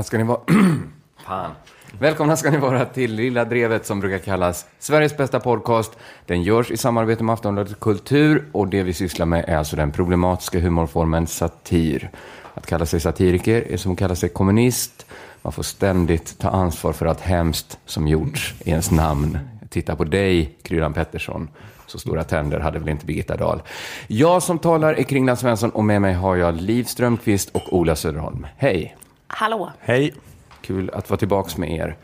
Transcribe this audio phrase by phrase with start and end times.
[0.00, 0.40] Välkomna ska ni vara...
[1.26, 1.50] Fan.
[1.98, 5.98] Välkomna ska ni vara till Lilla Drevet som brukar kallas Sveriges bästa podcast.
[6.26, 9.92] Den görs i samarbete med Aftonbladet Kultur och det vi sysslar med är alltså den
[9.92, 12.10] problematiska humorformen satir.
[12.54, 15.06] Att kalla sig satiriker är som att kalla sig kommunist.
[15.42, 19.38] Man får ständigt ta ansvar för allt hemskt som gjorts i ens namn.
[19.68, 21.48] Titta på dig, Kryddan Pettersson.
[21.86, 23.62] Så stora tänder hade väl inte Birgitta Dahl.
[24.06, 27.96] Jag som talar är Kringland Svensson och med mig har jag Liv Strömqvist och Ola
[27.96, 28.46] Söderholm.
[28.56, 28.96] Hej!
[29.32, 29.70] Hallå.
[29.80, 30.14] Hej,
[30.62, 31.96] Kul att vara tillbaka med er.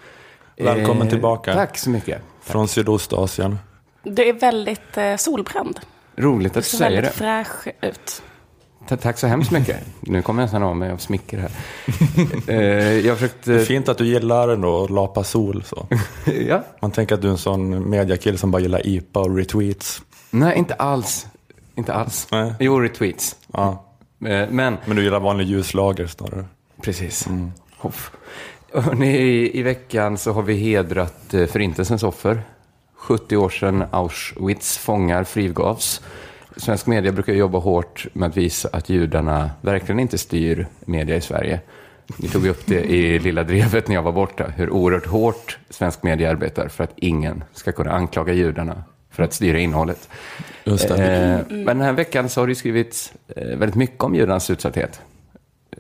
[0.57, 1.55] Välkommen Eh, tillbaka.
[1.55, 2.23] Tack så mycket.
[2.43, 3.59] från Sydostasien.
[4.03, 5.81] Du är väldigt eh, solbränd.
[6.17, 7.19] Roligt Du att du ser säger väldigt det.
[7.19, 8.23] fräsch ut.
[8.89, 9.77] Ta- Tack så hemskt mycket.
[10.01, 11.51] Nu kommer jag nästan av mig av smicker här.
[12.49, 13.59] Eh, jag försökte...
[13.59, 15.63] Fint att du gillar ändå att lapa sol.
[15.67, 15.87] Så.
[16.49, 16.63] Ja.
[16.81, 20.03] Man tänker att du är en sån mediakille som bara gillar IPA och retweets.
[20.31, 21.27] Nej, inte alls.
[21.75, 22.29] Inte alls.
[22.33, 22.55] Nej.
[22.61, 23.37] Jo, retweets.
[23.53, 23.85] Ja.
[24.27, 26.45] Eh, Men, Men du gillar vanlig ljuslager snarare.
[26.83, 27.29] Precis.
[27.77, 28.11] Hoff.
[28.73, 32.43] Hörrni, i, I veckan så har vi hedrat eh, Förintelsens offer.
[32.97, 36.03] 70 år sedan Auschwitz fångar frigavs.
[36.57, 41.21] Svensk media brukar jobba hårt med att visa att judarna verkligen inte styr media i
[41.21, 41.61] Sverige.
[42.17, 46.03] Ni tog upp det i Lilla Drevet när jag var borta, hur oerhört hårt svensk
[46.03, 50.09] media arbetar för att ingen ska kunna anklaga judarna för att styra innehållet.
[50.65, 50.75] Eh,
[51.49, 55.01] men den här veckan så har det skrivits eh, väldigt mycket om judarnas utsatthet.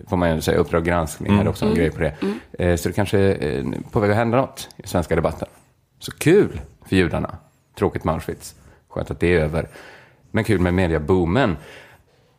[0.08, 0.58] Får man ju säga.
[0.58, 2.14] Uppdrag granskning hade också en grej på det.
[2.58, 5.48] Eh, så det kanske är eh, på väg att hända något i svenska debatten.
[5.98, 7.36] Så kul för judarna.
[7.78, 8.54] Tråkigt med Auschwitz.
[8.88, 9.68] Skönt att det är över.
[10.30, 11.56] Men kul med mediaboomen.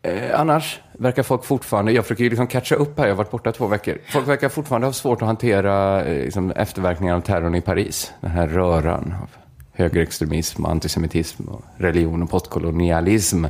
[0.01, 3.31] Eh, annars verkar folk fortfarande, jag försöker ju liksom catcha upp här, jag har varit
[3.31, 3.97] borta två veckor.
[4.11, 8.13] Folk verkar fortfarande ha svårt att hantera eh, liksom, efterverkningarna av terrorn i Paris.
[8.21, 9.29] Den här röran av
[9.73, 13.45] högerextremism, antisemitism, och religion och postkolonialism.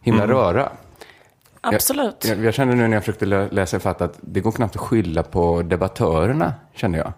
[0.00, 0.68] Himla röra.
[1.64, 2.24] Absolut.
[2.28, 4.82] Jag, jag kände nu när jag försökte lä- läsa ifatt att det går knappt att
[4.82, 7.12] skylla på debattörerna, kände jag.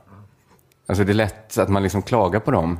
[0.88, 2.78] Alltså det är lätt att man liksom klagar på dem.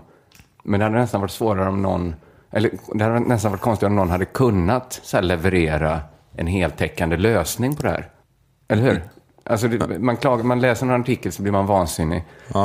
[0.65, 2.15] Men det hade nästan varit svårare om någon,
[2.51, 6.01] eller det hade nästan varit konstigt om någon hade kunnat så här, leverera
[6.37, 8.11] en heltäckande lösning på det här.
[8.69, 9.03] Eller hur?
[9.45, 12.25] Alltså det, man, klagar, man läser en artikel så blir man vansinnig.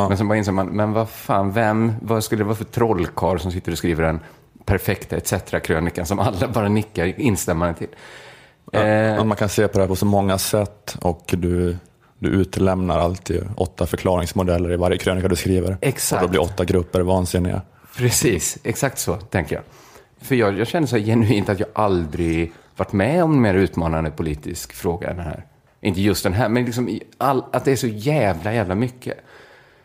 [0.09, 3.37] Men sen bara inser man, men vad fan, vem, vad skulle det vara för trollkarl
[3.37, 4.19] som sitter och skriver en
[4.65, 7.87] perfekta etc-krönikan som alla bara nickar instämmande till?
[8.71, 11.77] Eh, Att man kan se på det här på så många sätt och du,
[12.19, 15.77] du utelämnar alltid åtta förklaringsmodeller i varje krönika du skriver.
[15.81, 16.21] Exakt.
[16.23, 17.61] Och då blir åtta grupper vansinniga.
[17.97, 19.63] Precis, exakt så tänker jag.
[20.21, 24.11] För jag, jag känner så genuint att jag aldrig varit med om en mer utmanande
[24.11, 25.45] politisk fråga än den här.
[25.81, 29.17] Inte just den här, men liksom all, att det är så jävla, jävla mycket.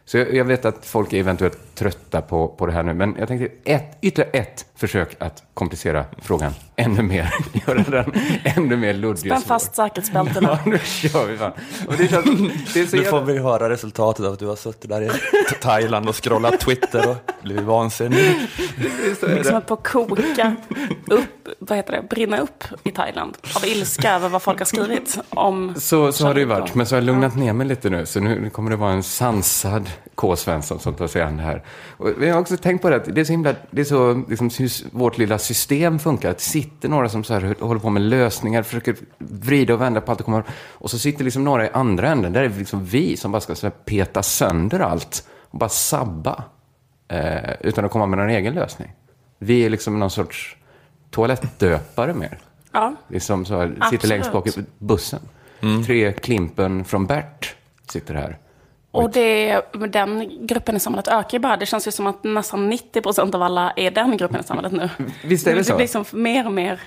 [0.04, 3.16] Så jag, jag vet att folk är eventuellt trötta på, på det här nu, men
[3.18, 7.34] jag tänkte ett, ytterligare ett försök att komplicera frågan ännu mer.
[7.66, 8.12] Göra den
[8.44, 10.48] ännu mer luddig Spänn fast säkerhetsbältena.
[10.64, 11.52] Ja, nu kör vi fan.
[11.88, 12.24] Och det, känns,
[12.74, 13.32] det är så Nu får jävla...
[13.32, 15.10] vi höra resultatet av att du har suttit där i
[15.60, 18.34] Thailand och scrollat Twitter och blivit vansinnig.
[19.22, 20.56] Liksom att på att koka
[21.06, 23.36] upp, vad heter det, brinna upp i Thailand.
[23.56, 26.86] Av ilska över vad folk har skrivit om Så, så har det ju varit, men
[26.86, 28.06] så har jag lugnat ner mig lite nu.
[28.06, 30.36] Så nu, kommer det vara en sansad K.
[30.36, 31.62] Svensson som tar sig an det här.
[31.96, 34.24] Och jag har också tänkt på det, att det är så himla, det är så,
[34.28, 34.50] liksom,
[34.92, 36.30] vårt lilla system funkar.
[36.30, 40.00] Att det sitter några som så här, håller på med lösningar, försöker vrida och vända
[40.00, 40.44] på allt det kommer.
[40.72, 43.40] Och så sitter liksom några i andra änden, där är det liksom vi som bara
[43.40, 46.44] ska så här, peta sönder allt och bara sabba.
[47.08, 48.92] Eh, utan att komma med någon egen lösning.
[49.38, 50.56] Vi är liksom någon sorts
[51.10, 52.38] toalettdöpare mer.
[52.72, 55.20] Ja, Liksom så här, sitter längst bak i bussen.
[55.86, 57.54] Tre Klimpen från Bert
[57.90, 58.38] sitter här.
[58.90, 61.56] Och det, den gruppen i samhället ökar ju bara.
[61.56, 64.72] Det känns ju som att nästan 90 procent av alla är den gruppen i samhället
[64.72, 64.90] nu.
[65.24, 65.72] Visst är det så?
[65.72, 66.80] Det blir liksom mer och mer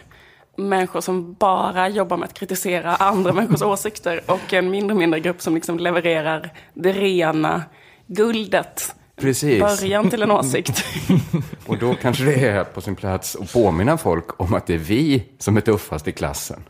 [0.56, 5.19] människor som bara jobbar med att kritisera andra människors åsikter och en mindre och mindre
[5.19, 7.63] grupp som liksom levererar det rena
[8.07, 8.95] guldet.
[9.16, 9.60] Precis.
[9.60, 10.86] Början till en åsikt.
[11.66, 14.78] Och då kanske det är på sin plats att påminna folk om att det är
[14.78, 16.63] vi som är tuffast i klassen.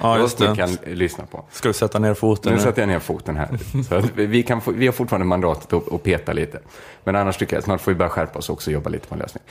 [0.00, 0.50] Ja, just det.
[0.50, 1.44] vi kan lyssna på.
[1.50, 2.52] Ska du sätta ner foten?
[2.52, 2.62] Nu nu?
[2.62, 3.48] sätter jag ner foten här.
[3.88, 6.60] Så att vi, kan få, vi har fortfarande mandatet att, att peta lite.
[7.04, 9.08] Men annars tycker jag att snart får vi börja skärpa oss också och jobba lite
[9.08, 9.42] på en lösning.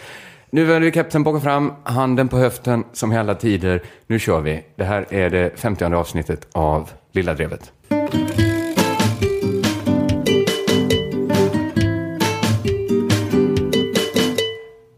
[0.50, 3.84] Nu vänder vi kapten bakom fram, handen på höften som i alla tider.
[4.08, 4.64] Nu kör vi.
[4.76, 7.72] Det här är det 50 avsnittet av Lilla Drevet.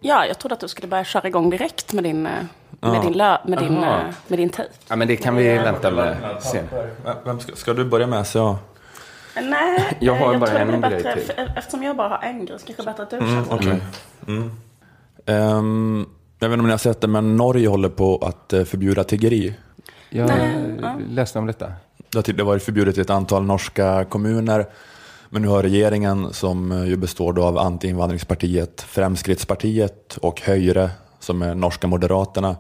[0.02, 2.28] Ja, jag trodde att du skulle börja köra igång direkt med din,
[2.82, 4.00] eh, med din, lö, med din, Aha.
[4.00, 4.72] eh, med din tejp.
[4.88, 6.68] Ja, men det kan vi vänta med sen.
[7.26, 8.28] Vem ska, ska du börja med?
[8.28, 8.56] Så jag.
[9.44, 11.22] Nej, Jag har eh, bara tror det en grej till.
[11.36, 13.18] för- Eftersom jag bara har en grej så kanske det är bättre att du.
[13.18, 13.82] Mm, Okej.
[15.26, 16.06] Ehm,
[16.40, 19.04] jag vet inte om ni har sett det, men Norge håller på att eh, förbjuda
[19.04, 19.54] tiggeri.
[20.10, 20.96] Jag Nej, ja.
[21.10, 21.72] läste om detta.
[22.10, 24.66] Det har varit förbjudet i ett antal norska kommuner.
[25.30, 30.90] Men nu har regeringen, som ju består då av antiinvandringspartiet Fremskrittspartiet och Höjre,
[31.28, 32.56] som är norska moderaterna,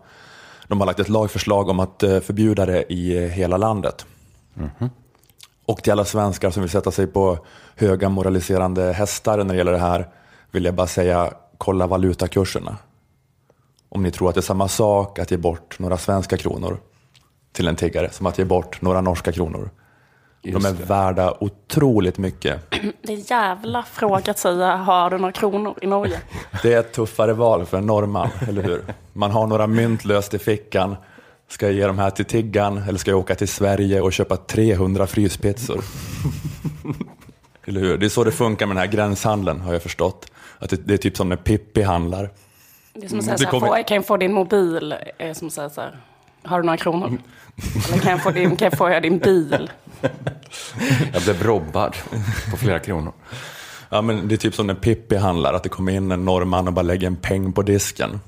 [0.67, 4.05] de har lagt ett lagförslag om att eh, förbjuda det i hela landet.
[5.65, 7.37] Och till alla svenskar som vill sätta sig på
[7.75, 10.07] höga moraliserande hästar när det gäller det här
[10.51, 12.77] vill jag bara säga, kolla valutakurserna.
[13.89, 16.77] Om ni tror att det är samma sak att ge bort några svenska kronor
[17.51, 19.69] till en tiggare som att ge bort några norska kronor.
[20.51, 20.83] Just De är det.
[20.85, 22.61] värda otroligt mycket.
[23.01, 26.19] Det är en jävla fråga att säga, har du några kronor i Norge?
[26.63, 28.81] Det är ett tuffare val för en norrman, eller hur?
[29.13, 30.95] Man har några mynt löst i fickan.
[31.49, 34.37] Ska jag ge de här till tiggan eller ska jag åka till Sverige och köpa
[34.37, 35.81] 300 fryspizzor?
[37.65, 37.97] Eller hur?
[37.97, 40.31] Det är så det funkar med den här gränshandeln har jag förstått.
[40.59, 42.29] Att det, det är typ som när Pippi handlar.
[42.93, 44.95] Det är som att säga Det så här, kommer- får, kan jag få din mobil?
[45.17, 45.97] Är som att säga så här,
[46.47, 47.17] har du några kronor?
[47.89, 49.71] Eller kan jag få, din, kan jag få din bil?
[51.13, 51.95] Jag blev robbad
[52.51, 53.13] på flera kronor.
[53.89, 56.67] Ja, men det är typ som när Pippi handlar, att det kommer in en norrman
[56.67, 58.19] och bara lägger en peng på disken.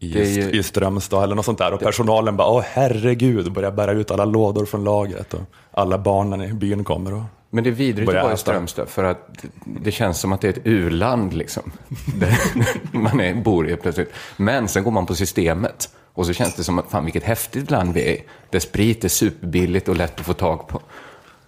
[0.00, 1.72] I, Det är ju- I Strömstad eller något sånt där.
[1.72, 5.34] Och personalen bara, åh herregud, börjar bära ut alla lådor från lagret.
[5.34, 5.40] Och
[5.72, 7.14] alla barnen i byn kommer.
[7.14, 7.22] Och...
[7.50, 8.36] Men det är vidrigt att vara i.
[8.36, 11.62] Strömstad för att det känns som att det är ett u-land liksom.
[12.92, 14.12] Man är, bor i plötsligt.
[14.36, 17.70] Men sen går man på systemet och så känns det som att fan vilket häftigt
[17.70, 18.22] land vi är.
[18.50, 20.80] Där sprit är superbilligt och lätt att få tag på.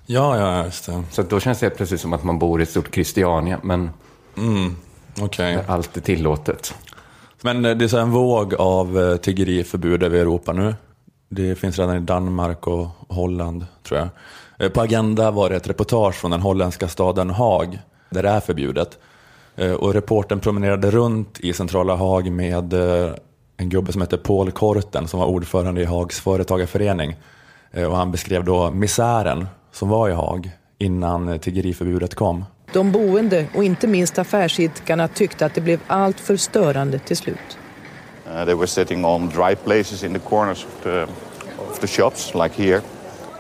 [0.07, 1.03] Ja, ja, just det.
[1.11, 3.91] Så då känns det plötsligt som att man bor i ett stort Christiania, men
[5.21, 5.55] Okej.
[5.55, 6.75] där allt är tillåtet.
[7.43, 10.75] Men eh, det är så en våg av eh, tiggeriförbud över Europa nu.
[11.29, 14.09] Det finns redan i Danmark och Holland, tror jag.
[14.59, 17.79] Eh, På Agenda var det ett reportage från den holländska staden Haag,
[18.11, 18.99] där det är förbjudet.
[19.79, 22.75] Och reporten promenerade runt i centrala Haag med
[23.61, 27.17] en gubbe som heter Paul Korten, som var ordförande i Haags företagarförening.
[27.73, 32.45] Eh, Och han beskrev då misären som var i Haag innan tiggeriförbudet kom.
[32.73, 37.59] De boende och inte minst affärsidkarna tyckte att det blev allt för störande till slut.
[38.27, 41.03] Uh, they were sitting on dry places in the corners of the,
[41.71, 42.81] of the shops, like here.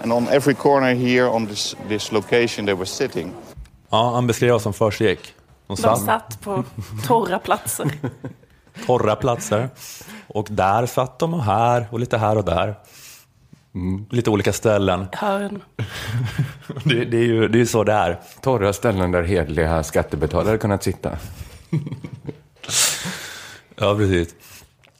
[0.02, 3.32] And on every corner here on this, this location they were sitting.
[3.90, 5.34] Ja, han beskrev vad som försiggick.
[5.66, 6.64] De De satt satt på
[7.06, 7.90] torra platser.
[8.86, 9.68] torra platser.
[10.26, 12.74] Och där satt de och här och lite här och där.
[14.10, 15.06] Lite olika ställen.
[15.12, 15.62] Hörn.
[16.84, 18.20] Det, det är ju det är så det är.
[18.40, 21.10] Torra ställen där hedliga skattebetalare kunnat sitta.
[23.76, 24.34] Ja, precis.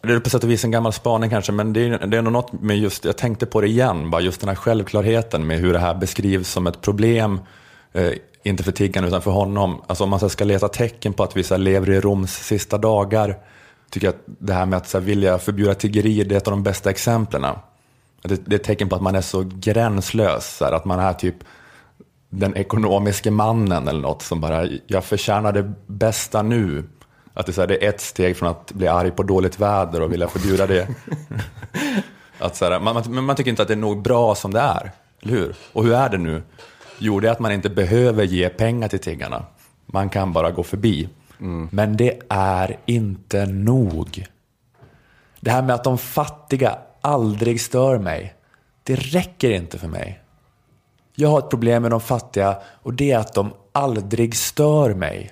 [0.03, 2.23] Det är på sätt och vis en gammal spaning kanske, men det är, det är
[2.23, 5.59] nog något med just, jag tänkte på det igen, bara just den här självklarheten med
[5.59, 7.41] hur det här beskrivs som ett problem,
[7.93, 8.11] eh,
[8.43, 9.83] inte för tiggarna utan för honom.
[9.87, 13.37] Alltså om man ska leta tecken på att vi så lever i Roms sista dagar,
[13.91, 16.53] tycker att det här med att så här vilja förbjuda tiggeri, det är ett av
[16.53, 17.43] de bästa exemplen.
[18.23, 21.01] Det, det är ett tecken på att man är så gränslös, så här, att man
[21.01, 21.37] är typ
[22.31, 26.85] den ekonomiska mannen eller något som bara, jag förtjänar det bästa nu.
[27.35, 29.61] Att det är, så här, det är ett steg från att bli arg på dåligt
[29.61, 30.89] väder och vilja förbjuda det.
[32.39, 34.61] att så här, man, man, man tycker inte att det är nog bra som det
[34.61, 34.91] är,
[35.23, 35.55] eller hur?
[35.73, 36.43] Och hur är det nu?
[36.99, 39.45] Jo, det är att man inte behöver ge pengar till tiggarna.
[39.87, 41.09] Man kan bara gå förbi.
[41.71, 44.27] Men det är inte nog.
[45.41, 48.35] Det här med att de fattiga aldrig stör mig,
[48.83, 50.21] det räcker inte för mig.
[51.15, 55.31] Jag har ett problem med de fattiga och det är att de aldrig stör mig.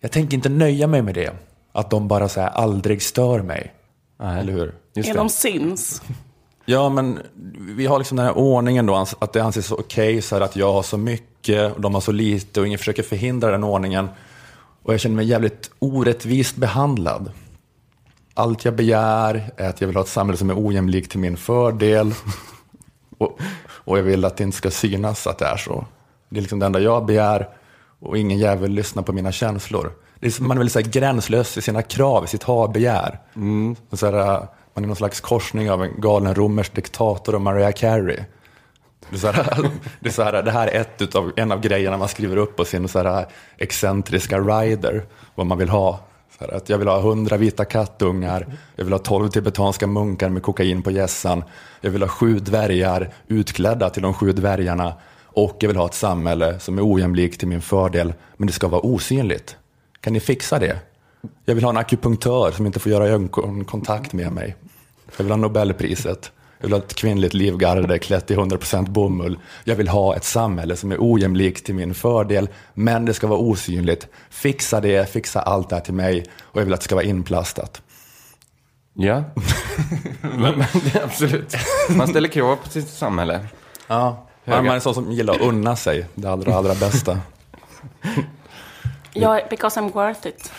[0.00, 1.32] Jag tänker inte nöja mig med det.
[1.72, 3.72] Att de bara så här aldrig stör mig.
[4.18, 4.40] Nej.
[4.40, 4.74] Eller hur?
[4.94, 5.20] Just Är det.
[5.20, 6.02] de syns?
[6.68, 7.18] Ja, men
[7.76, 10.72] vi har liksom den här ordningen då, att det anses okej så här att jag
[10.72, 14.08] har så mycket och de har så lite och ingen försöker förhindra den ordningen.
[14.86, 17.30] Och jag känner mig jävligt orättvist behandlad.
[18.34, 21.36] Allt jag begär är att jag vill ha ett samhälle som är ojämlikt till min
[21.36, 22.14] fördel.
[23.18, 23.38] Och,
[23.68, 25.86] och jag vill att det inte ska synas att det är så.
[26.28, 27.48] Det är liksom det enda jag begär
[28.00, 29.92] och ingen jävel lyssnar på mina känslor.
[30.20, 33.18] Det är som, man är väl så här gränslös i sina krav, i sitt ha-begär.
[33.90, 34.42] Och Så här, äh,
[34.74, 38.18] man är någon slags korsning av en galen romersk diktator och Mariah Carey.
[39.10, 39.70] Det är, så här,
[40.00, 42.56] det, är så här, det här är ett utav, en av grejerna man skriver upp
[42.56, 43.26] på sin så här
[43.58, 45.02] excentriska rider,
[45.34, 46.00] vad man vill ha.
[46.38, 48.46] Så här, att jag vill ha hundra vita kattungar,
[48.76, 51.44] jag vill ha tolv tibetanska munkar med kokain på gässan,
[51.80, 54.94] jag vill ha sju dvärgar utklädda till de sju dvärgarna
[55.36, 58.68] och jag vill ha ett samhälle som är ojämlikt till min fördel, men det ska
[58.68, 59.56] vara osynligt.
[60.00, 60.78] Kan ni fixa det?
[61.44, 64.56] Jag vill ha en akupunktör som inte får göra ögonkontakt med mig.
[65.16, 66.32] Jag vill ha Nobelpriset.
[66.58, 69.38] Jag vill ha ett kvinnligt livgarde klätt i 100% bomull.
[69.64, 73.38] Jag vill ha ett samhälle som är ojämlikt till min fördel, men det ska vara
[73.38, 74.08] osynligt.
[74.30, 77.04] Fixa det, fixa allt det här till mig och jag vill att det ska vara
[77.04, 77.82] inplastat.
[78.94, 79.24] Ja,
[80.20, 80.64] men,
[81.04, 81.54] absolut.
[81.90, 83.46] Man ställer krav på sitt samhälle.
[83.86, 87.20] Ja, man, man är sån som gillar att unna sig det allra, allra bästa.
[89.12, 90.52] Ja, because I'm worth it.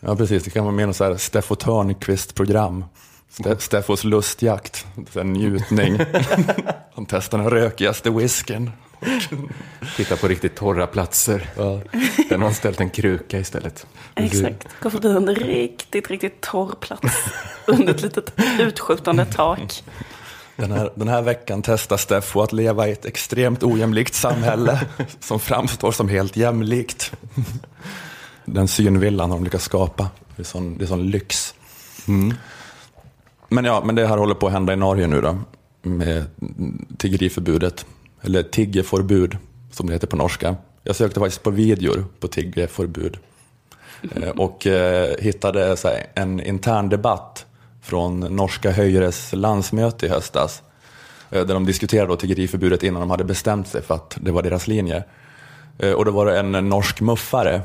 [0.00, 0.44] Ja, precis.
[0.44, 2.84] Det kan vara mer något så här Steffo Törnqvist-program.
[3.32, 5.98] Ste- Steffos lustjakt, här njutning.
[6.94, 8.70] Han testar den rökigaste whisken.
[9.96, 11.50] Titta på riktigt torra platser.
[11.56, 11.80] Ja.
[12.28, 13.86] Där någon ställt en kruka istället.
[14.14, 14.68] Exakt.
[14.80, 17.24] Gå förbi en riktigt, riktigt torr plats.
[17.66, 19.84] Under ett litet utskjutande tak.
[20.56, 24.80] Den här, den här veckan testar Steffo att leva i ett extremt ojämlikt samhälle
[25.20, 27.12] som framstår som helt jämlikt.
[28.44, 30.10] Den synvillan har de lyckats skapa.
[30.36, 31.54] Det är sån, det är sån lyx.
[33.52, 35.38] Men ja, men det här håller på att hända i Norge nu då.
[35.82, 36.24] Med
[36.98, 37.86] tiggeriförbudet.
[38.22, 39.36] Eller tiggeförbud,
[39.70, 40.56] som det heter på norska.
[40.82, 43.18] Jag sökte faktiskt på videor på tiggeförbud.
[44.16, 47.46] Eh, och eh, hittade här, en intern debatt
[47.82, 50.62] från norska Höjres landsmöte i höstas.
[51.30, 54.42] Eh, där de diskuterade då tiggeriförbudet innan de hade bestämt sig för att det var
[54.42, 55.04] deras linje.
[55.78, 57.60] Eh, och då var det en norsk muffare,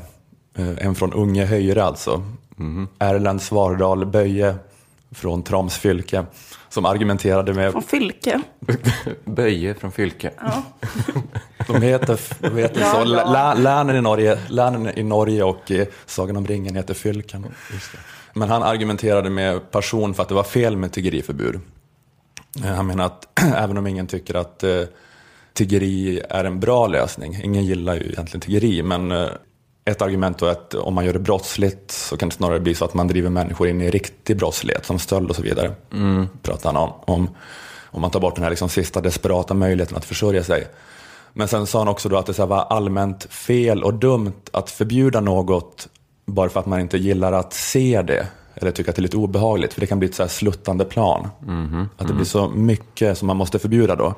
[0.78, 2.22] en från Unge Höjre alltså,
[2.58, 2.88] mm.
[2.98, 4.54] Erlend Svardal Böje
[5.12, 6.24] från Troms fylke,
[6.68, 8.40] som argumenterade med Från Fylke.
[9.24, 10.30] Böje från Fylke.
[11.66, 13.14] De heter, de heter Ja, så.
[13.14, 13.54] ja.
[13.54, 17.46] Lä- Länen, i Norge, länen i Norge och eh, Sagan om ringen heter fylken.
[18.34, 21.60] Men han argumenterade med passion för att det var fel med tiggeriförbud.
[22.64, 24.82] Eh, Han menar att även om ingen tycker att eh,
[25.52, 29.12] tiggeri är en bra lösning, ingen gillar ju egentligen tiggeri, men
[29.88, 32.74] ett argument då är att om man gör det brottsligt så kan det snarare bli
[32.74, 35.72] så att man driver människor in i riktig brottslighet som stöld och så vidare.
[36.42, 36.92] Pratar han om.
[37.04, 37.28] om.
[37.90, 40.66] Om man tar bort den här liksom sista desperata möjligheten att försörja sig.
[41.32, 44.42] Men sen sa han också då att det så här var allmänt fel och dumt
[44.52, 45.88] att förbjuda något
[46.26, 48.26] bara för att man inte gillar att se det.
[48.54, 50.84] Eller tycker att det är lite obehagligt, för det kan bli ett så här sluttande
[50.84, 51.28] plan.
[51.96, 54.14] Att det blir så mycket som man måste förbjuda då.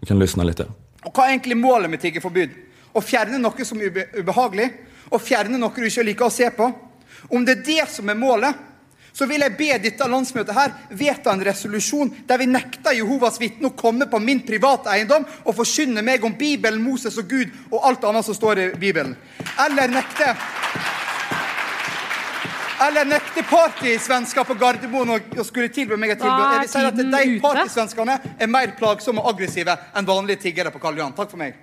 [0.00, 0.66] Vi kan lyssna lite.
[1.04, 2.52] Og hva er egentlig målet med tiggerforbud?
[2.96, 4.70] Å fjerne noe som er ube ubehagelig,
[5.10, 6.70] og fjerne noe du ikke liker å se på.
[7.30, 8.62] Om det er det som er målet,
[9.14, 13.70] så vil jeg be dette landsmøtet her vedta en resolusjon der vi nekter Jehovas vitne
[13.70, 17.86] å komme på min private eiendom og forkynne meg om Bibelen, Moses og Gud og
[17.86, 19.14] alt annet som står i Bibelen.
[19.66, 20.34] Eller nekte
[22.84, 26.42] eller nekte partysvensker på Gardermoen å skulle tilby meg et tilbud.
[26.42, 27.42] er Jeg vil si at De ute.
[27.44, 31.14] partysvenskene er mer plagsomme og aggressive enn vanlige tiggere på Karl Johan.
[31.14, 31.54] Takk for meg.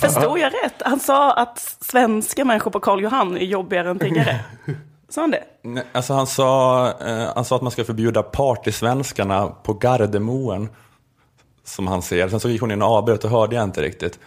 [0.00, 0.82] Förstod jag rätt?
[0.84, 4.40] Han sa att svenska människor på Karl Johan är jobbigare än tiggare.
[5.08, 5.42] Sa han det?
[5.62, 10.68] Nej, Alltså han, sa, eh, han sa att man ska förbjuda partysvenskarna på Gardermoen,
[11.64, 12.28] som han ser.
[12.28, 14.18] Sen så gick hon in och avbröt och hörde jag inte riktigt.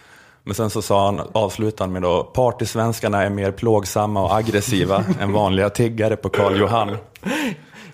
[0.42, 5.32] Men sen så sa han, avslutade med då, partysvenskarna är mer plågsamma och aggressiva än
[5.32, 6.96] vanliga tiggare på Karl Johan.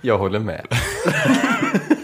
[0.00, 0.66] Jag håller med.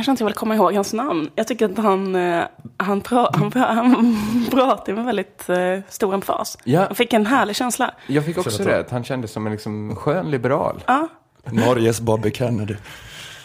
[0.00, 1.30] Jag känner inte vill komma ihåg hans namn.
[1.34, 2.44] Jag tycker att han, eh,
[2.76, 4.16] han, pra, han, pra, han
[4.50, 6.58] pratar med väldigt eh, stor emfas.
[6.64, 6.80] Ja.
[6.88, 7.94] Jag fick en härlig känsla.
[8.06, 10.82] Jag fick också det, att han kändes som en liksom skön liberal.
[10.86, 11.08] Ja,
[11.44, 12.74] Norges Bobby Kennedy.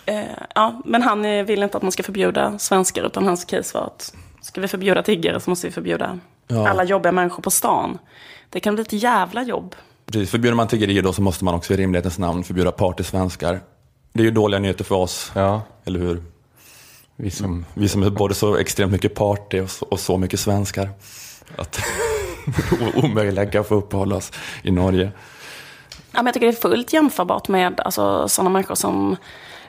[0.05, 0.19] eh,
[0.55, 4.15] ja, men han vill inte att man ska förbjuda svenskar, utan hans case var att
[4.41, 6.69] ska vi förbjuda tiggare så måste vi förbjuda Ja.
[6.69, 7.97] alla jobbiga människor på stan.
[8.49, 9.75] Det kan bli ett jävla jobb.
[10.05, 13.59] Precis, förbjuder man tiggeri då så måste man också i rimlighetens namn förbjuda partysvenskar.
[14.13, 16.23] Det är ju dåliga nyheter för oss, Ja, eller hur?
[17.15, 17.65] Vi som...
[17.73, 20.89] Vi som är både så extremt mycket party och så, och så mycket svenskar.
[21.55, 21.79] Att
[22.95, 24.31] omöjliga kan få uppehålla oss
[24.63, 25.11] i Norge.
[26.11, 29.15] Ja, men jag tycker det är fullt jämförbart med alltså, sådana människor som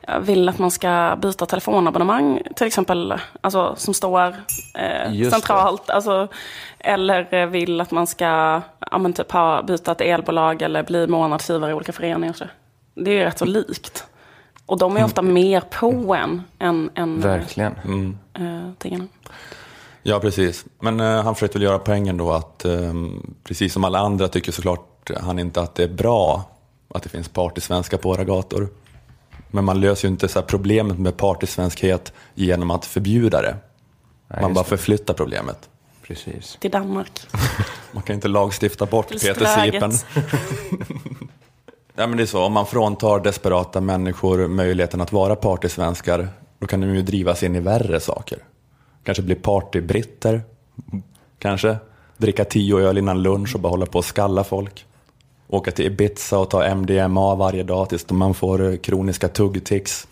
[0.08, 4.36] eh, vill att man ska byta telefonabonnemang, till exempel, alltså, som står
[4.74, 5.90] eh, centralt.
[5.90, 6.28] Alltså,
[6.78, 8.60] eller eh, vill att man ska
[8.90, 12.32] ja, men typ ha, byta ett elbolag eller bli månadsgivare i olika föreningar.
[12.32, 12.44] Så.
[12.94, 14.06] Det är ju rätt så likt.
[14.66, 18.18] Och de är ofta mer på en än, än Verkligen.
[18.35, 19.06] eh, tiggarna.
[20.02, 20.64] Ja, precis.
[20.80, 22.94] Men eh, han försökte väl göra poängen då att eh,
[23.44, 26.50] precis som alla andra tycker såklart han inte att det är bra
[26.94, 28.68] att det finns partysvenskar på våra gator.
[29.50, 33.56] Men man löser ju inte så här problemet med partysvenskhet genom att förbjuda det.
[34.28, 34.68] Nej, man bara det.
[34.68, 35.68] förflyttar problemet.
[36.02, 36.56] Precis.
[36.61, 37.20] Till Danmark.
[37.92, 39.92] Man kan inte lagstifta bort Till Peter Sipen.
[41.98, 46.66] Ja, men det är så, om man fråntar desperata människor möjligheten att vara partysvenskar, då
[46.66, 48.38] kan de ju drivas in i värre saker.
[49.04, 50.42] Kanske bli partybritter,
[51.38, 51.76] kanske.
[52.16, 54.84] Dricka tio öl innan lunch och bara hålla på och skalla folk.
[55.48, 60.08] Åka till Ibiza och ta MDMA varje dag tills man får kroniska tuggtics.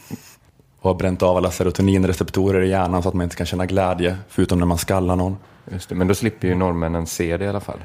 [0.80, 4.16] Och har bränt av alla serotoninreceptorer i hjärnan så att man inte kan känna glädje,
[4.28, 5.36] förutom när man skallar någon.
[5.72, 5.94] Just det.
[5.94, 7.78] Men då slipper ju norrmännen se det i alla fall.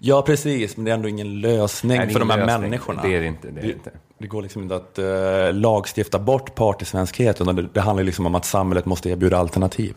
[0.00, 2.60] Ja, precis, men det är ändå ingen lösning Nej, för de här lösning.
[2.60, 3.02] människorna.
[3.02, 3.50] Det är det inte.
[3.50, 3.90] Det, är det inte.
[4.18, 8.34] Det går liksom inte att uh, lagstifta bort partysvenskhet, utan det, det handlar liksom om
[8.34, 9.94] att samhället måste erbjuda alternativ.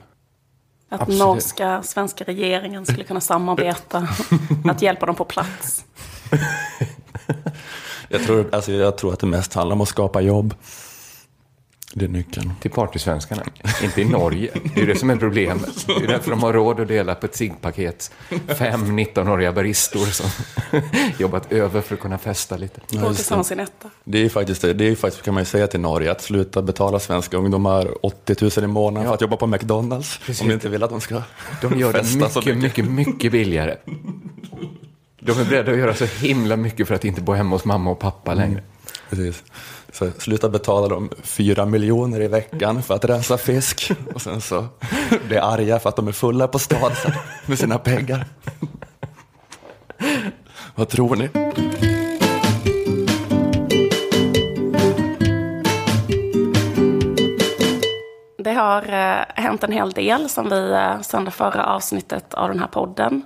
[0.90, 1.20] Att Absolut.
[1.20, 4.08] norska, svenska regeringen skulle kunna samarbeta.
[4.66, 5.86] att hjälpa dem på plats.
[8.12, 10.54] Jag tror, alltså, jag tror att det mest handlar om att skapa jobb.
[11.94, 12.54] Det är nyckeln.
[12.62, 13.44] Till partysvenskarna.
[13.84, 14.52] Inte i Norge.
[14.76, 15.88] Det är det som är problemet.
[15.88, 18.12] Det är därför de har råd att dela på ett ciggpaket.
[18.58, 20.30] Fem 19-åriga baristor som
[21.18, 22.82] jobbat över för att kunna festa lite.
[22.90, 23.90] Ja, Gå i en etta.
[24.04, 26.22] Det är ju faktiskt, det är ju faktiskt, kan man ju säga till Norge, att
[26.22, 30.20] sluta betala svenska ungdomar 80 000 i månaden för att jobba på McDonalds.
[30.42, 31.22] Om du inte vill att de ska
[31.62, 33.78] De gör det så mycket, mycket, mycket billigare.
[35.20, 37.92] De är beredda att göra så himla mycket för att inte bo hemma hos mamma
[37.92, 38.64] och pappa längre.
[39.10, 39.44] Precis.
[39.92, 44.66] Så sluta betala dem fyra miljoner i veckan för att rensa fisk och sen så
[45.28, 47.14] bli arga för att de är fulla på sen
[47.46, 48.26] med sina pengar.
[50.76, 51.30] Vad tror ni?
[58.38, 62.60] Det har eh, hänt en hel del som vi eh, sände förra avsnittet av den
[62.60, 63.24] här podden.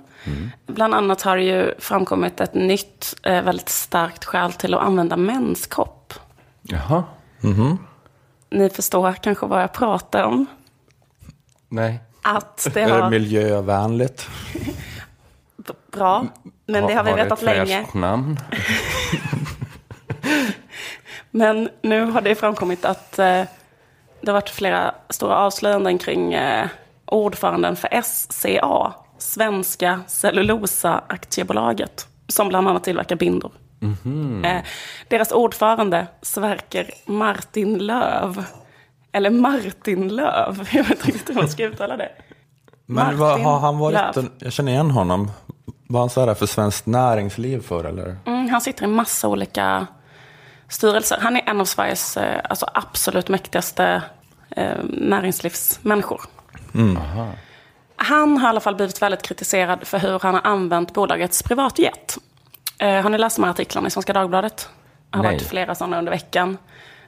[0.66, 5.16] Bland annat har det ju framkommit ett nytt eh, väldigt starkt skäl till att använda
[5.16, 6.14] menskopp.
[6.68, 7.04] Jaha.
[8.50, 10.46] Ni förstår kanske vad jag pratar om.
[11.68, 12.00] Nej.
[12.22, 13.10] Att det Är det har...
[13.10, 14.28] miljövänligt?
[15.92, 16.26] Bra,
[16.66, 17.86] men det har vi Har vetat länge.
[17.94, 18.40] namn.
[21.30, 23.42] Men nu har det framkommit att eh,
[24.20, 26.68] det har varit flera stora avslöjanden kring eh,
[27.04, 33.52] ordföranden för SCA, Svenska Cellulosa Aktiebolaget, som bland annat tillverkar bindor.
[34.44, 34.62] Eh,
[35.08, 38.44] deras ordförande, Sverker Martin Löv,
[39.12, 42.10] eller Martin Löv, jag vet inte riktigt hur man ska uttala det.
[42.86, 45.30] Men vad, har han varit, en, jag känner igen honom.
[45.88, 48.16] Var han så här för Svenskt Näringsliv för eller?
[48.26, 49.86] Mm, han sitter i massa olika
[50.68, 51.18] styrelser.
[51.20, 54.02] Han är en av Sveriges eh, alltså, absolut mäktigaste
[54.50, 56.20] eh, näringslivsmänniskor.
[57.96, 62.18] Han har i alla fall blivit väldigt kritiserad för hur han har använt bolagets privatjet.
[62.78, 64.68] Eh, har ni läst de här artiklarna i Svenska Dagbladet?
[65.10, 65.32] Det har Nej.
[65.32, 66.58] varit flera sådana under veckan.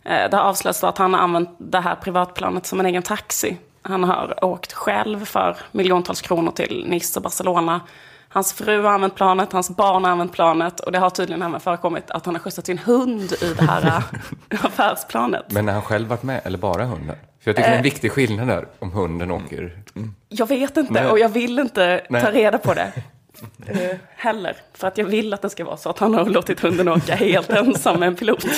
[0.04, 3.56] Eh, det har avslöjats att han har använt det här privatplanet som en egen taxi.
[3.82, 7.80] Han har åkt själv för miljontals kronor till Nice och Barcelona.
[8.28, 11.60] Hans fru har använt planet, hans barn har använt planet och det har tydligen även
[11.60, 15.52] förekommit att han har skjutsat sin hund i det här eh, affärsplanet.
[15.52, 17.16] Men när han själv varit med, eller bara hunden?
[17.40, 19.82] För jag tycker det är en viktig skillnad där, om hunden åker.
[20.28, 21.10] Jag vet inte Nej.
[21.10, 22.22] och jag vill inte Nej.
[22.22, 22.92] ta reda på det.
[23.66, 24.56] eh, heller.
[24.74, 27.14] För att jag vill att det ska vara så att han har låtit hunden åka
[27.14, 28.44] helt ensam med en pilot.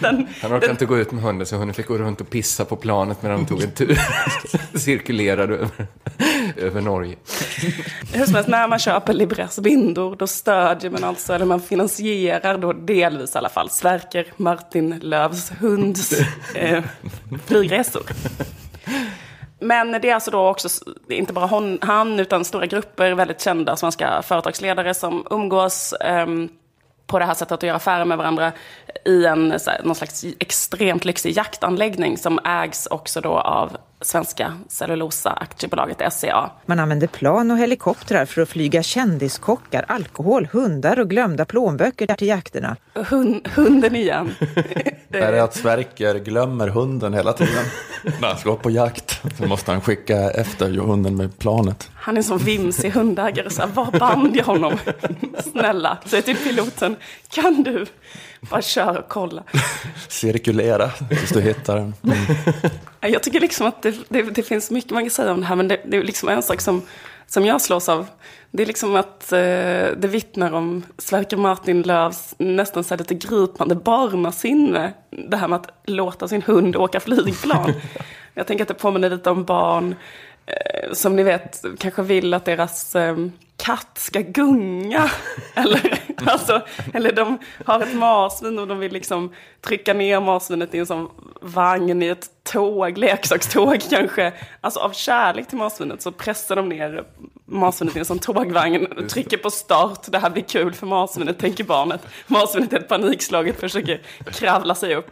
[0.00, 2.64] Den, Han orkade inte gå ut med hunden så hunden fick gå runt och pissa
[2.64, 3.98] på planet medan de tog en tur.
[4.78, 5.86] Cirkulerade över,
[6.56, 7.16] över Norge.
[8.12, 12.58] hur som helst, när man köper Libres bindor då stödjer man alltså, eller man finansierar
[12.58, 16.12] då delvis i alla fall, Sverker Martin Lövs hunds
[16.54, 16.84] eh,
[17.46, 18.02] flygresor.
[19.58, 20.68] Men det är alltså då också,
[21.08, 25.94] inte bara hon, han, utan stora grupper väldigt kända svenska företagsledare som umgås
[26.24, 26.48] um,
[27.06, 28.52] på det här sättet att göra affärer med varandra
[29.04, 34.58] i en så här, någon slags extremt lyxig jaktanläggning som ägs också då av Svenska
[34.68, 36.50] Cellulosa Aktiebolaget SCA.
[36.66, 42.14] Man använder plan och helikoptrar för att flyga kändiskockar, alkohol, hundar och glömda plånböcker där
[42.14, 42.76] till jakterna.
[42.94, 44.34] Hund, hunden igen.
[45.10, 47.64] Är det att Sverker glömmer hunden hela tiden?
[48.20, 51.90] När han ska på jakt så måste han skicka efter hunden med planet.
[51.94, 54.78] Han är som vimsig hundägare, så här, var band jag honom?
[55.52, 56.96] Snälla, säg till piloten,
[57.30, 57.86] kan du
[58.50, 59.42] bara köra och kolla?
[60.08, 61.94] Cirkulera tills du hittar den.
[62.04, 62.16] Mm.
[63.00, 65.56] Jag tycker liksom att det, det, det finns mycket man kan säga om det här,
[65.56, 66.82] men det, det är liksom en sak som,
[67.26, 68.06] som jag slås av.
[68.50, 69.38] Det är liksom att eh,
[69.96, 74.92] det vittnar om Sverker Martin Lövs nästan så här lite gripande barnasinne.
[75.10, 77.72] Det här med att låta sin hund åka flygplan.
[78.34, 79.94] jag tänker att det påminner lite om barn
[80.46, 83.16] eh, som ni vet kanske vill att deras eh,
[83.58, 85.10] katt ska gunga.
[85.54, 86.62] eller, alltså,
[86.94, 91.10] eller de har ett marsvin och de vill liksom trycka ner marsvinet i en sån
[91.40, 94.32] vagn i ett tåg, leksakståg kanske.
[94.60, 97.04] Alltså av kärlek till marsvinet så pressar de ner
[97.44, 101.64] marsvinet i en sån tågvagn, trycker på start, det här blir kul för marsvinet, tänker
[101.64, 102.06] barnet.
[102.26, 104.00] Marsvinet är panikslaget, försöker
[104.32, 105.10] kravla sig upp.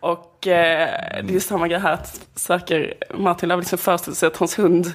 [0.00, 4.36] Och eh, det är samma grej här, att Sverker Martin har liksom föreställt sig att
[4.36, 4.92] hans hund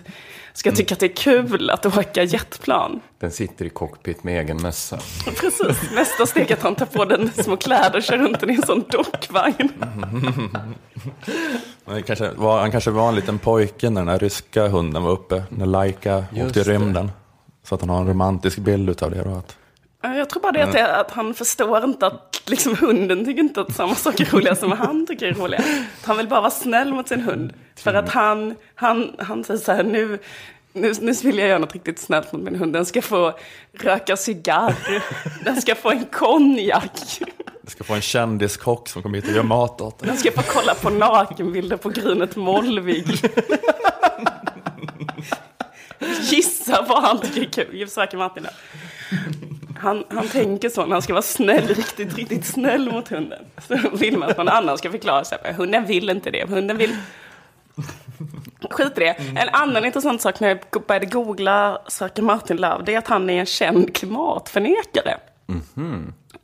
[0.54, 3.00] ska tycka att det är kul att åka jetplan.
[3.20, 5.00] Den sitter i cockpit med egen mössa.
[5.26, 8.50] Precis, nästa steg är att han tar på den små kläder och kör runt den
[8.50, 9.70] i en sån dockvagn.
[11.86, 15.04] Men det kanske var, han kanske var en liten pojke när den här ryska hunden
[15.04, 16.72] var uppe, när Laika åkte i det.
[16.72, 17.12] rymden.
[17.64, 19.30] Så att han har en romantisk bild utav det då.
[19.36, 19.58] Att,
[20.04, 23.62] Jag tror bara det att, det att han förstår inte att liksom, hunden tycker inte
[23.62, 25.64] att samma sak är roliga som han tycker är roliga.
[26.04, 27.54] Han vill bara vara snäll mot sin hund.
[27.76, 30.20] För att han, han, han säger så här, nu,
[30.74, 32.74] nu, nu vill jag göra något riktigt snällt mot min hund.
[32.74, 33.34] Den ska få
[33.74, 34.76] röka cigarr,
[35.44, 36.92] den ska få en konjak.
[37.62, 40.06] det ska få en kändiskock som kommer hit och gör mat åt det.
[40.06, 43.06] Den ska få kolla på nakenbilder på Grynet Mollvig.
[46.22, 48.54] Gissa vad han tycker är kul, söker Martin där.
[49.84, 53.46] Han, han tänker så när han ska vara snäll, riktigt, riktigt snäll mot hunden.
[53.68, 55.54] Så vill man att någon annan ska förklara sig.
[55.58, 56.50] Hunden vill inte det.
[56.50, 56.98] Hunden vill...
[58.70, 59.16] Skit i det.
[59.36, 63.30] En annan intressant sak när jag började googla Sverker Martin Löv, det är att han
[63.30, 65.18] är en känd klimatförnekare.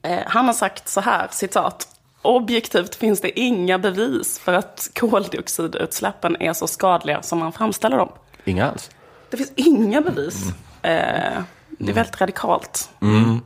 [0.01, 1.87] Eh, Han har sagt så här, citat.
[2.21, 8.09] Objektivt finns det inga bevis för att koldioxidutsläppen är så skadliga som man framställer dem.
[8.43, 8.89] Inga alls.
[9.29, 10.43] Det finns inga bevis.
[10.81, 11.41] Eh,
[11.79, 12.89] det är väldigt radikalt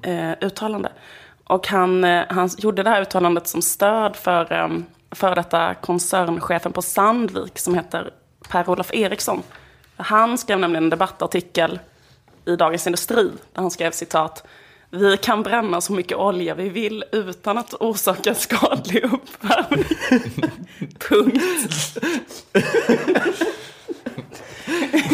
[0.02, 0.92] eh, uttalande.
[1.44, 4.70] Och han, eh, han gjorde det här uttalandet som stöd för eh,
[5.12, 8.14] för detta koncernchefen på Sandvik som heter
[8.50, 9.44] Per-Olof Eriksson.
[9.98, 11.80] Han skrev nämligen en debattartikel
[12.46, 14.48] i Dagens Industri där han skrev citat
[14.96, 19.86] vi kan bränna så mycket olja vi vill utan att orsaka skadlig uppvärmning.
[21.10, 21.98] Punkt.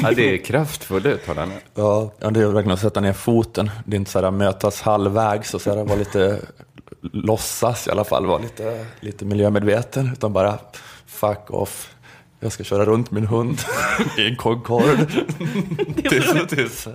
[0.04, 1.56] Ja, det är kraftfullt uttalande.
[1.76, 3.72] Ja, ja, det är verkligen att sätta ner foten.
[3.86, 6.40] Det är inte så här mötas halvvägs och så här vara lite,
[7.02, 10.58] låtsas i alla fall vara lite, lite miljömedveten, utan bara
[11.06, 11.94] fuck off.
[12.40, 13.60] Jag ska köra runt min hund
[14.18, 15.08] i en Concorde
[15.96, 16.88] Det är tills, så, tills,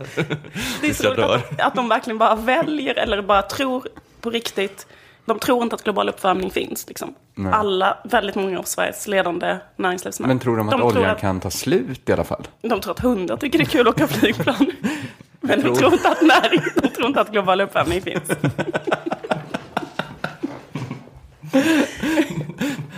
[0.80, 1.36] tills jag dör.
[1.36, 3.88] att, att de verkligen bara väljer eller bara tror
[4.20, 4.86] på riktigt.
[5.24, 6.88] De tror inte att global uppvärmning finns.
[6.88, 7.14] Liksom.
[7.52, 10.28] Alla, väldigt många av Sveriges ledande näringslivsmän.
[10.28, 12.48] Men tror de att tror oljan att, kan ta slut i alla fall?
[12.62, 14.66] De tror att hundar tycker det är kul att åka flygplan.
[15.40, 18.30] Men de tror inte att, näring, de tror inte att global uppvärmning finns.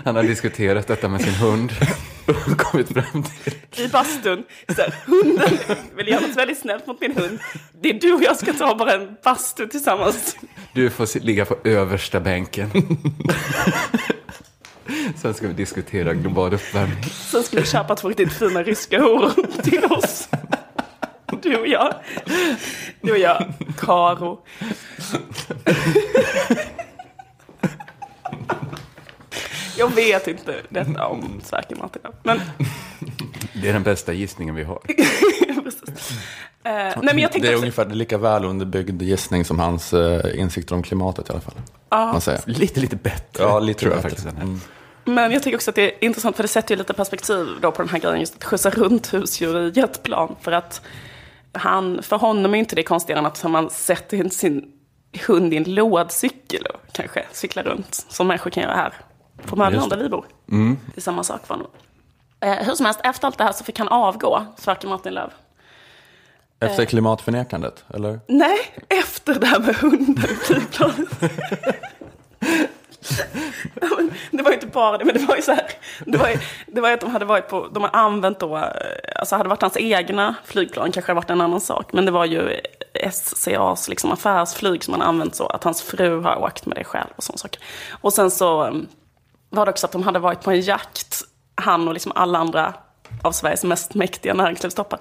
[0.07, 1.73] Han har diskuterat detta med sin hund
[2.27, 3.85] och kommit fram till...
[3.85, 4.45] I bastun.
[4.69, 5.59] Så här, hunden
[5.97, 7.39] vill göra något väldigt snällt mot min hund.
[7.81, 10.37] Det är du och jag ska ta bara en bastu tillsammans.
[10.73, 12.71] Du får ligga på översta bänken.
[15.17, 17.05] Sen ska vi diskutera global uppvärmning.
[17.05, 20.29] Sen ska vi köpa två riktigt fina ryska horor till oss.
[21.43, 21.95] Du och jag.
[23.01, 24.45] Du och jag, Karo.
[29.77, 32.03] Jag vet inte detta om Sverker Martin.
[32.23, 32.41] Men,
[33.63, 34.81] Det är den bästa gissningen vi har.
[36.65, 40.41] Eh, nej, men jag Det är också, ungefär lika väl underbyggd gissning som hans eh,
[40.41, 41.55] insikter om klimatet i alla fall.
[41.91, 42.41] Man säger.
[42.47, 43.45] Lite, lite bättre.
[43.45, 44.17] Ja, lite tror jag bättre.
[44.17, 44.43] faktiskt.
[44.43, 44.61] Mm.
[45.05, 47.73] men jag tycker också att det är intressant för det sätter ju lite perspektiv då
[47.73, 50.37] på den här grejen just att skjutsa runt husdjur i jetplan.
[50.41, 50.81] För att
[51.53, 54.65] han, för honom är inte det konstigare än att man sätter in sin
[55.27, 58.93] hund i en lådcykel och kanske cyklar runt som människor kan göra här
[59.45, 60.25] på Möllan där vi bor.
[60.95, 61.71] Det är samma sak för honom.
[62.41, 65.31] Eh, hur som helst, efter allt det här så fick han avgå, Sverker Martin Löv.
[66.61, 68.21] Efter klimatförnekandet, eller?
[68.27, 71.09] Nej, efter det här med hunden i flygplanet.
[74.31, 75.71] Det var ju inte bara det, men det var ju så här.
[76.05, 78.57] Det var ju, det var ju att de hade varit på, de har använt då,
[78.57, 78.63] eh,
[79.17, 81.93] alltså hade varit hans egna flygplan kanske det varit en annan sak.
[81.93, 82.61] Men det var ju
[83.13, 87.09] SCAs liksom affärsflyg som han använt så, att hans fru har åkt med det själv
[87.17, 87.61] och sådana saker.
[87.91, 88.73] Och sen så eh,
[89.51, 91.23] var det också att de hade varit på en jakt,
[91.55, 92.75] han och liksom alla andra
[93.23, 94.99] av Sveriges mest mäktiga näringslivstoppar.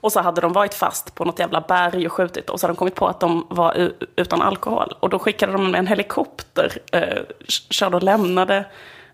[0.00, 2.74] Och så hade de varit fast på något jävla berg och skjutit och så hade
[2.74, 4.94] de kommit på att de var utan alkohol.
[5.00, 7.22] Och då skickade de med en helikopter, eh,
[7.70, 8.66] körde och lämnade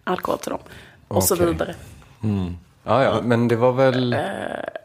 [0.05, 0.61] alkohol till dem.
[1.09, 1.47] Och så Okej.
[1.47, 1.75] vidare.
[2.85, 4.13] Ja, ja, men det var väl...
[4.13, 4.21] Eh.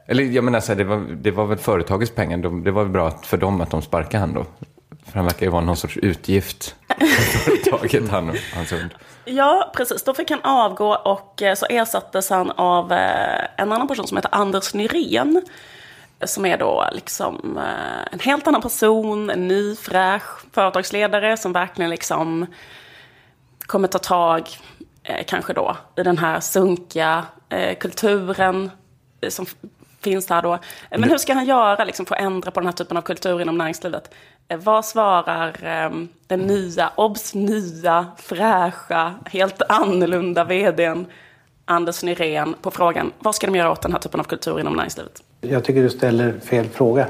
[0.07, 2.37] Eller jag menar så här, det var, det var väl företagets pengar.
[2.37, 4.45] De, det var väl bra för dem att de sparkade han då.
[5.05, 7.05] För han verkar ju vara någon sorts utgift för
[7.39, 8.93] företaget, han och hans hund.
[9.25, 10.03] Ja, precis.
[10.03, 14.17] Då fick han avgå och eh, så ersattes han av eh, en annan person som
[14.17, 15.41] heter Anders Nyrén.
[16.25, 21.89] Som är då liksom eh, en helt annan person, en ny fräsch företagsledare som verkligen
[21.89, 22.45] liksom
[23.59, 24.49] kommer ta tag,
[25.25, 27.25] kanske då, i den här sunkiga
[27.79, 28.71] kulturen
[29.29, 29.45] som
[30.05, 30.53] finns där då.
[30.53, 33.01] Eh, Men hur ska han göra liksom, för att ändra på den här typen av
[33.01, 34.09] kultur inom näringslivet?
[34.47, 35.91] Eh, vad svarar eh,
[36.27, 41.05] den nya, obs nya, fräscha, helt annorlunda vdn
[41.67, 44.73] Anders Nyrén på frågan vad ska de göra åt den här typen av kultur inom
[44.73, 45.23] näringslivet?
[45.41, 47.07] Jag tycker du ställer fel fråga.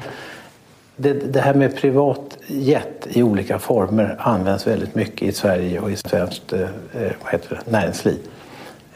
[0.95, 5.95] Det, det här med privatjet i olika former används väldigt mycket i Sverige och i
[5.95, 6.67] svenskt eh,
[7.23, 8.17] vad heter det, näringsliv.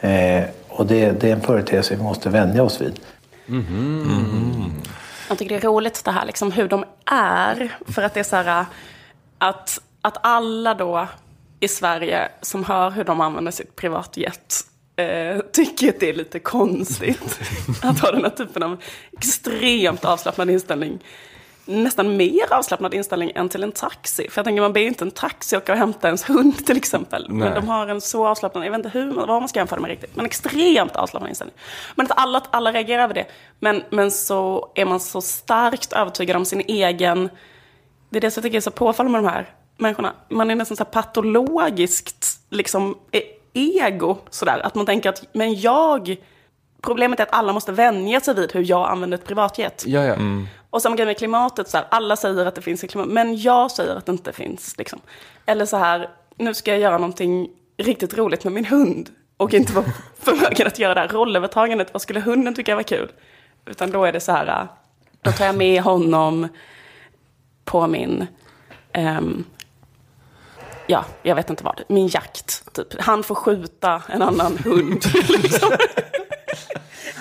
[0.00, 3.00] Eh, och det, det är en företeelse vi måste vänja oss vid.
[5.28, 7.76] Jag tycker det är roligt det här liksom hur de är.
[7.86, 8.66] För att det är så här äh,
[9.38, 11.08] att, att alla då
[11.60, 14.54] i Sverige som hör hur de använder sitt privatjet
[14.96, 17.40] eh, tycker att det är lite konstigt
[17.82, 18.82] att ha den här typen av
[19.12, 20.98] extremt avslappnad inställning.
[21.70, 24.26] Nästan mer avslappnad inställning än till en taxi.
[24.30, 26.76] För jag tänker, man ber ju inte en taxi åka och hämta ens hund till
[26.76, 27.26] exempel.
[27.28, 27.38] Nej.
[27.38, 29.90] Men de har en så avslappnad, jag vet inte hur, vad man ska jämföra med
[29.90, 31.56] riktigt, men extremt avslappnad inställning.
[31.94, 33.26] Men att alla, alla reagerar över det.
[33.58, 37.28] Men, men så är man så starkt övertygad om sin egen,
[38.10, 40.12] det är det som jag tycker är så påfallande med de här människorna.
[40.28, 44.60] Man är nästan så här patologiskt liksom, e- ego, sådär.
[44.66, 46.16] Att man tänker att, men jag,
[46.82, 49.84] problemet är att alla måste vänja sig vid hur jag använder ett privatjet.
[49.86, 50.16] Ja, ja.
[50.70, 53.36] Och samma grej med klimatet, så här, alla säger att det finns ett klimat, men
[53.40, 54.78] jag säger att det inte finns.
[54.78, 55.00] Liksom.
[55.46, 59.72] Eller så här, nu ska jag göra någonting riktigt roligt med min hund och inte
[59.72, 59.84] vara
[60.18, 63.12] förmögen att göra det här rollövertagandet, vad skulle hunden tycka var kul?
[63.66, 64.68] Utan då är det så här, äh,
[65.22, 66.48] då tar jag med honom
[67.64, 68.26] på min,
[68.98, 69.44] um,
[70.86, 72.74] ja, jag vet inte vad, min jakt.
[72.74, 73.00] Typ.
[73.00, 75.04] Han får skjuta en annan hund.
[75.28, 75.70] liksom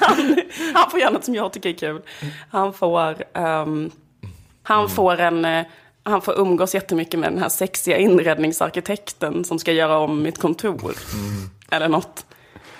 [0.02, 0.38] han,
[0.74, 2.02] han får göra något som jag tycker är kul.
[2.52, 3.92] Han får, ehm,
[4.64, 5.46] han får en...
[5.46, 5.66] eh,
[6.04, 10.94] Han får umgås jättemycket med den här sexiga inredningsarkitekten som ska göra om mitt kontor.
[11.72, 12.26] Eller något.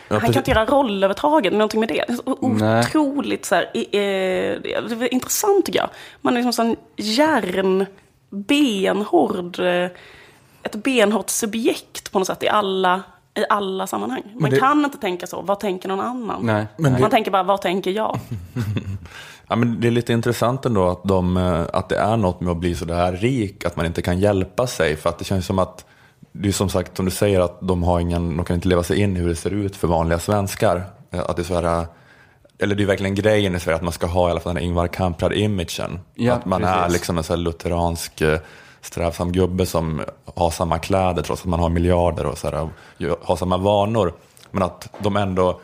[0.08, 2.04] han kan inte göra rollövertaget, någonting med det.
[2.08, 3.82] det är så otroligt så här, eh,
[4.62, 5.90] det är intressant tycker jag.
[6.22, 7.86] Man är liksom sån järn,
[8.30, 9.90] benhård, eh,
[10.64, 13.02] ett benhårt subjekt på något sätt i alla,
[13.42, 14.24] i alla sammanhang.
[14.40, 16.46] Man det- kan inte tänka så, vad tänker någon annan?
[16.46, 16.68] Nej.
[17.00, 18.20] Man tänker bara, vad tänker jag?
[19.52, 22.52] Ja, men det är lite intressant ändå att, de, eh, att det är något med
[22.52, 24.96] att bli så där rik, att man inte kan hjälpa sig.
[24.96, 25.86] För att det känns som att,
[26.32, 28.84] det är som sagt som du säger, att de, har ingen, de kan inte leva
[28.84, 30.84] sig in i hur det ser ut för vanliga svenskar.
[31.12, 31.86] Att det är så här, eh,
[32.60, 34.58] eller det är verkligen grejen i Sverige, att man ska ha i alla fall den
[34.64, 36.00] här Ingvar Kamprad-imagen.
[36.16, 36.94] Ja, att man är precis.
[36.94, 38.40] liksom en så här lutheransk eh,
[38.82, 40.02] strävsam gubbe som
[40.36, 42.70] har samma kläder trots att man har miljarder och så här,
[43.22, 44.14] har samma vanor.
[44.52, 45.60] Men att de ändå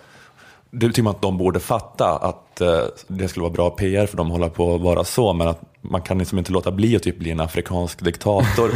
[0.79, 4.17] det tycker man att de borde fatta att eh, det skulle vara bra PR för
[4.17, 6.95] dem att hålla på att vara så, men att man kan liksom inte låta bli
[6.95, 8.71] att typ bli en afrikansk diktator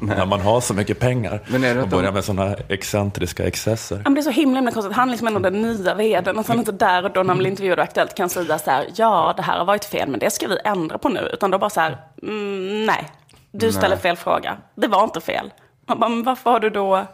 [0.06, 2.48] när man har så mycket pengar Men är det och att de- börja med sådana
[2.48, 4.00] här excentriska excesser.
[4.04, 4.96] Men det är så himla, himla konstigt.
[4.96, 6.38] Han är liksom ändå den nya vdn.
[6.38, 8.70] Att han inte där och då när han blir intervjuad och Aktuellt kan säga så
[8.70, 11.30] här, ja det här har varit fel men det ska vi ändra på nu.
[11.32, 13.10] Utan då bara så här, mm, nej,
[13.52, 14.56] du ställer fel fråga.
[14.74, 15.52] Det var inte fel.
[15.86, 17.06] Man bara, men varför har du då,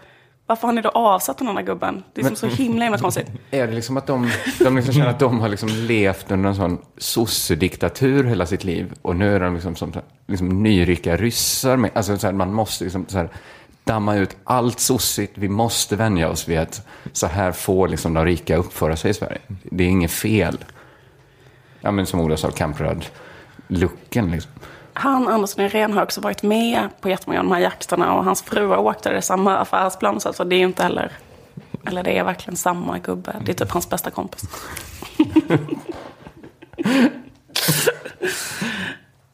[0.47, 2.05] varför har ni då avsatt den här gubben?
[2.13, 3.27] Det är liksom så himla, himla konstigt.
[3.51, 6.57] Är det liksom att de, de liksom känner att de har liksom levt under en
[6.57, 9.93] sån sossediktatur hela sitt liv och nu är de liksom som
[10.27, 11.77] liksom nyrika ryssar.
[11.77, 13.29] Med, alltså så här, man måste liksom så här,
[13.85, 15.39] damma ut allt sossigt.
[15.39, 19.15] Vi måste vänja oss vid att så här får liksom de rika uppföra sig i
[19.15, 19.39] Sverige.
[19.49, 20.59] Det är inget fel.
[21.81, 24.53] Ja, men som Ola sa, Kamprad-looken liksom.
[24.99, 28.43] Han, Andersson Irene, har också varit med på jättemånga av de här jakterna och hans
[28.43, 30.21] fru har åkt där det är samma affärsplan.
[30.21, 31.13] Så alltså, det är ju inte heller,
[31.87, 33.37] eller det är verkligen samma gubbe.
[33.45, 34.43] Det är typ hans bästa kompis.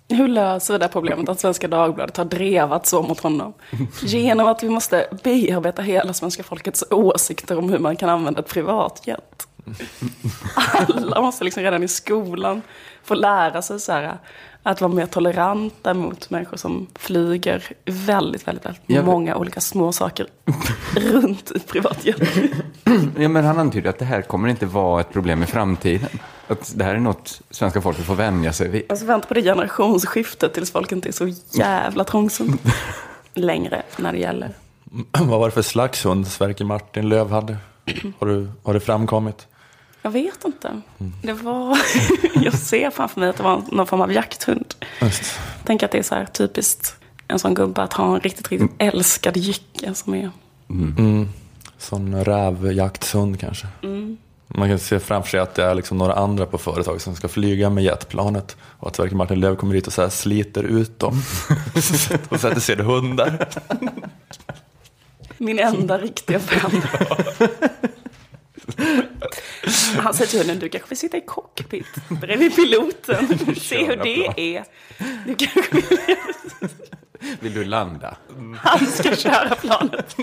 [0.09, 3.55] Hur löser vi det här problemet att Svenska Dagbladet har drevat så mot honom?
[4.03, 8.49] Genom att vi måste bearbeta hela svenska folkets åsikter om hur man kan använda ett
[8.49, 9.47] privatjet.
[10.89, 12.63] Alla måste liksom redan i skolan
[13.03, 14.19] få lära sig så här,
[14.63, 19.61] att vara mer toleranta mot människor som flyger väldigt, väldigt, väldigt Ja, men- många olika
[19.61, 20.27] små saker
[20.97, 22.17] runt i privatjet.
[23.19, 26.09] Ja, men han antyder att det här kommer inte vara ett problem i framtiden.
[26.49, 28.83] Att det här är något svenska folket får vänja sig vid.
[28.89, 32.63] Alltså vänta på det generationsskiftet tills folk inte är så jävla trångsynt
[33.35, 34.51] längre när det gäller.
[35.19, 37.57] Vad var det för slags hund Sverker Martin Löv hade?
[38.19, 39.47] Har, du, har det framkommit?
[40.03, 40.81] Jag vet inte.
[41.23, 41.79] Det var...
[42.35, 44.75] jag ser framför mig att det var någon form av jakthund.
[45.01, 45.39] Just.
[45.65, 46.97] Tänk att det är så här typiskt
[47.29, 50.31] en sån gubbe att ha en riktigt, riktigt älskad jycke som är...
[51.79, 53.67] Sån rävjaktshund kanske.
[54.47, 57.29] Man kan se framför sig att det är liksom några andra på företag som ska
[57.29, 60.99] flyga med jetplanet och att Sverker Martin Löv kommer dit och så här sliter ut
[60.99, 61.13] dem
[62.29, 63.49] och sätter sig i hundar.
[65.39, 66.83] Min enda riktiga vän.
[69.99, 73.39] Han säger till hunden, du kanske vill sitta i cockpit bredvid piloten.
[73.61, 74.65] Se hur det är.
[75.27, 75.85] Du kanske vill...
[77.41, 78.17] Vill du landa?
[78.57, 80.17] Han ska köra planet.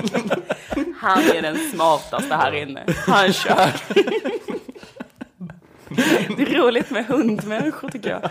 [1.00, 2.84] Han är den smartaste här inne.
[3.06, 3.72] Han kör.
[6.38, 8.30] Det är roligt med hundmänniskor tycker jag.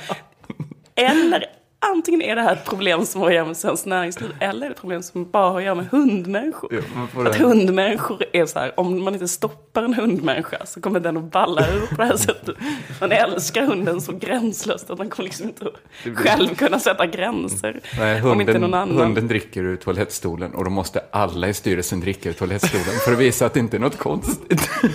[0.94, 1.44] Eller,
[1.80, 4.70] antingen är det här ett problem som har att göra med svenskt näringsliv eller är
[4.70, 6.84] det ett problem som bara har att göra med hundmänniskor.
[7.14, 11.16] Ja, att hundmänniskor är så här, om man inte stoppar en hundmänniska så kommer den
[11.16, 12.56] att balla ur på det här sättet.
[13.00, 15.66] Man älskar hunden så gränslöst att man kommer liksom inte
[16.14, 17.80] själv kunna sätta gränser.
[17.98, 18.96] Nej, om inte någon hunden, annan.
[18.96, 23.18] hunden dricker ur toalettstolen och då måste alla i styrelsen dricka ur toalettstolen för att
[23.18, 24.70] visa att det inte är något konstigt.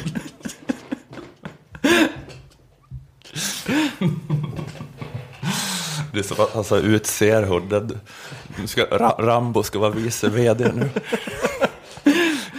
[6.14, 8.00] Det är så att alltså, utser hunden.
[8.66, 10.90] Ska, Ra- Rambo ska vara vice vd nu.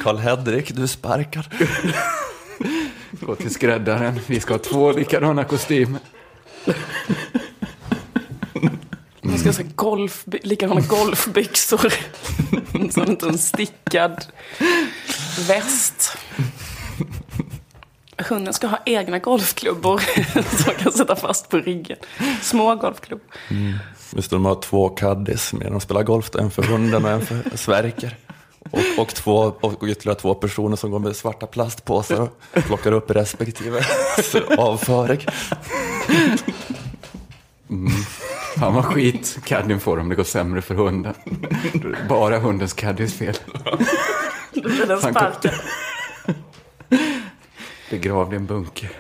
[0.03, 1.45] Karl-Hedrik, du är sparkad.
[3.11, 6.01] Gå till skräddaren, vi ska ha två likadana kostymer.
[9.21, 11.93] Man ska ha så golf, likadana golfbyxor.
[12.93, 14.25] Som inte en stickad
[15.49, 16.17] väst.
[18.19, 20.01] Hunden ska ha egna golfklubbor
[20.65, 21.99] som kan sätta fast på ryggen.
[22.43, 23.27] Små golfklubbor.
[24.17, 27.27] Just det, de har två caddies med de spelar golf, en för hunden och en
[27.27, 28.17] för Sverker.
[28.71, 33.11] Och, och, två, och ytterligare två personer som går med svarta plastpåsar och plockar upp
[33.11, 33.81] respektive
[34.59, 35.21] avföring.
[38.59, 41.15] Fan vad skit caddien får om det går sämre för hunden.
[42.09, 43.35] Bara hundens caddies fel.
[44.55, 45.51] Då blir den sparkad.
[47.95, 48.91] Begravd i en bunker.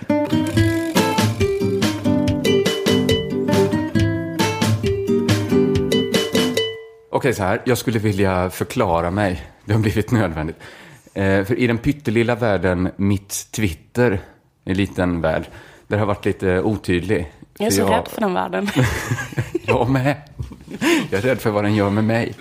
[7.11, 7.63] Okej, så här.
[7.65, 9.47] Jag skulle vilja förklara mig.
[9.65, 10.57] Det har blivit nödvändigt.
[11.15, 14.21] Eh, för i den pyttelilla världen Mitt Twitter,
[14.65, 15.45] en liten värld,
[15.87, 17.33] där har jag varit lite otydlig.
[17.59, 18.69] Jag är så rädd för den världen.
[19.67, 20.17] Jag med.
[21.11, 22.35] Jag är rädd för vad den gör med mig.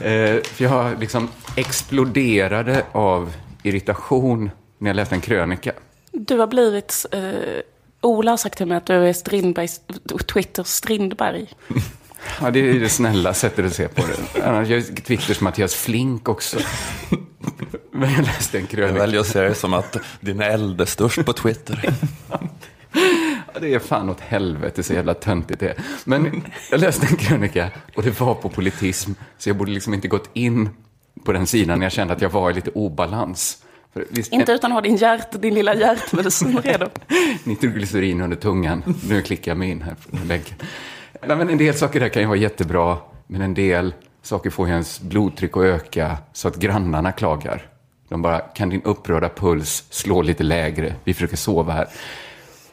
[0.00, 5.72] Eh, för jag liksom exploderade av irritation när jag läste en krönika.
[6.12, 7.06] Du har blivit...
[7.12, 7.22] Eh,
[8.00, 9.80] Ola har sagt till mig att du är Strindbergs,
[10.32, 11.46] Twitter Strindberg.
[12.40, 14.42] Ja, det är det snälla sättet att se på det.
[14.44, 16.58] Annars gör Twitter som Mattias Flink också.
[17.92, 18.98] Men jag läste en Jag krönika.
[18.98, 21.94] väljer att se det som att din eld är störst på Twitter.
[23.54, 25.76] Ja, det är fan åt helvete så jävla töntigt det är.
[26.04, 29.12] Men jag läste en krönika och det var på politism.
[29.38, 30.68] Så jag borde liksom inte gått in
[31.24, 33.62] på den sidan när jag kände att jag var i lite obalans.
[33.92, 36.86] Visst, Inte utan att ha din, hjärt, din lilla hjärtmedicin redo.
[37.44, 38.82] nitroglycerin under tungan.
[39.08, 40.54] Nu klickar jag mig in här på väggen.
[41.26, 42.96] Nej, men en del saker där kan ju vara jättebra,
[43.26, 47.62] men en del saker får ju ens blodtryck att öka så att grannarna klagar.
[48.08, 50.94] De bara, kan din upprörda puls slå lite lägre?
[51.04, 51.88] Vi försöker sova här.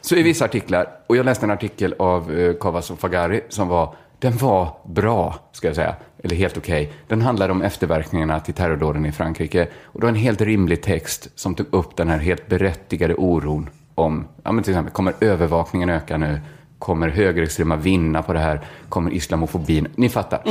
[0.02, 3.68] Så i vissa artiklar, och jag läste en artikel av eh, Kavas och Fagari som
[3.68, 3.96] var,
[4.26, 6.92] den var bra, ska jag säga, eller helt okej.
[7.08, 9.68] Den handlade om efterverkningarna till terrordåden i Frankrike.
[9.84, 13.70] Och det var en helt rimlig text som tog upp den här helt berättigade oron
[13.96, 16.42] om, ja men till exempel, kommer övervakningen öka nu?
[16.80, 18.62] Kommer högerextrema vinna på det här?
[18.90, 19.88] Kommer islamofobin?
[19.96, 20.42] Ni fattar.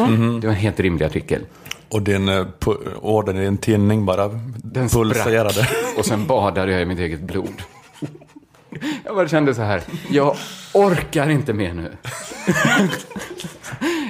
[0.40, 1.40] Det var en helt rimlig artikel.
[1.90, 2.46] Och din eh,
[3.02, 4.28] orden i din tinning bara
[4.62, 5.50] Den pulserade.
[5.52, 7.62] sprack och sen badade jag i mitt eget blod.
[9.04, 10.36] Jag bara kände så här, jag
[10.72, 11.96] orkar inte mer nu.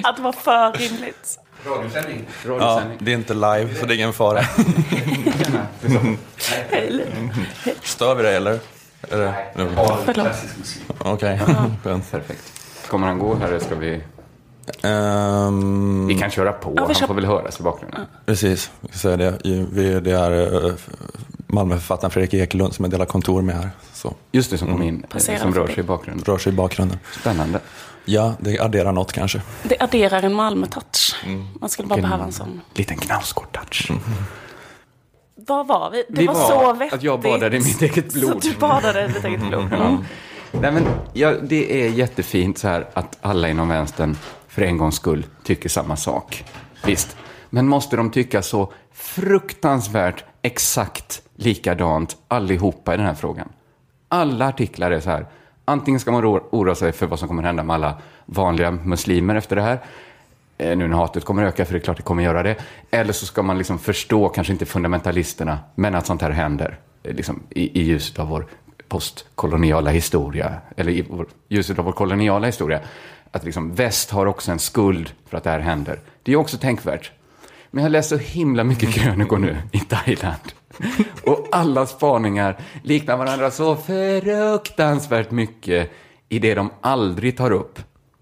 [0.03, 1.39] Att det var för rimligt.
[1.65, 2.25] Radiosändning.
[2.45, 2.97] Ja, Radiosändning.
[3.01, 4.41] det är inte live, så det är ingen fara.
[7.83, 8.59] Stör vi dig eller?
[9.11, 9.33] Är det-
[10.05, 10.27] Förlåt.
[10.97, 11.39] Okej,
[11.83, 12.11] skönt.
[12.11, 12.43] Perfekt.
[12.87, 14.01] Kommer han gå här eller ska vi...
[14.83, 18.01] Ehm, Vi kan köra på, vi han får väl höras i bakgrunden.
[18.25, 19.33] Precis, jag säga det.
[19.71, 20.73] Vi, det är eh,
[21.47, 23.69] Malmöförfattaren Fredrik Ekelund som jag delar kontor med här.
[23.93, 26.25] Så Just det, som kom in, eh, Passerar som rör sig i bakgrunden.
[26.25, 26.97] rör sig i bakgrunden.
[27.19, 27.59] Spännande.
[28.05, 29.41] Ja, det adderar något kanske.
[29.63, 31.15] Det adderar en Malmö-touch.
[31.59, 32.61] Man skulle bara Vilken behöva en sån.
[32.73, 33.91] Liten knausgård-touch.
[35.47, 36.03] Var var vi?
[36.09, 36.93] Det Vi var, var så vettigt.
[36.93, 38.43] att jag badade i mitt eget blod.
[38.43, 39.69] Så du badade i ditt eget blod.
[40.53, 40.61] Mm.
[40.61, 44.17] Nej, men, ja, det är jättefint så här att alla inom vänstern
[44.55, 46.45] för en gångs skull tycker samma sak.
[46.85, 47.17] Visst.
[47.49, 53.49] Men måste de tycka så fruktansvärt exakt likadant allihopa i den här frågan?
[54.07, 55.25] Alla artiklar är så här.
[55.65, 59.55] Antingen ska man oroa sig för vad som kommer hända med alla vanliga muslimer efter
[59.55, 59.79] det här.
[60.57, 62.55] Eh, nu när hatet kommer öka, för det är klart det kommer göra det.
[62.91, 66.79] Eller så ska man liksom förstå, kanske inte fundamentalisterna, men att sånt här händer.
[67.03, 68.45] Eh, liksom, i, I ljuset av vår
[68.87, 70.53] postkoloniala historia.
[70.77, 72.79] Eller i vår, ljuset av vår koloniala historia.
[73.31, 75.99] Att liksom väst har också en skuld för att det här händer.
[76.23, 77.11] Det är också tänkvärt.
[77.71, 80.51] Men jag läser så himla mycket krönikor nu i Thailand.
[81.23, 85.91] Och alla spaningar liknar varandra så fruktansvärt mycket
[86.29, 87.79] i det de aldrig tar upp.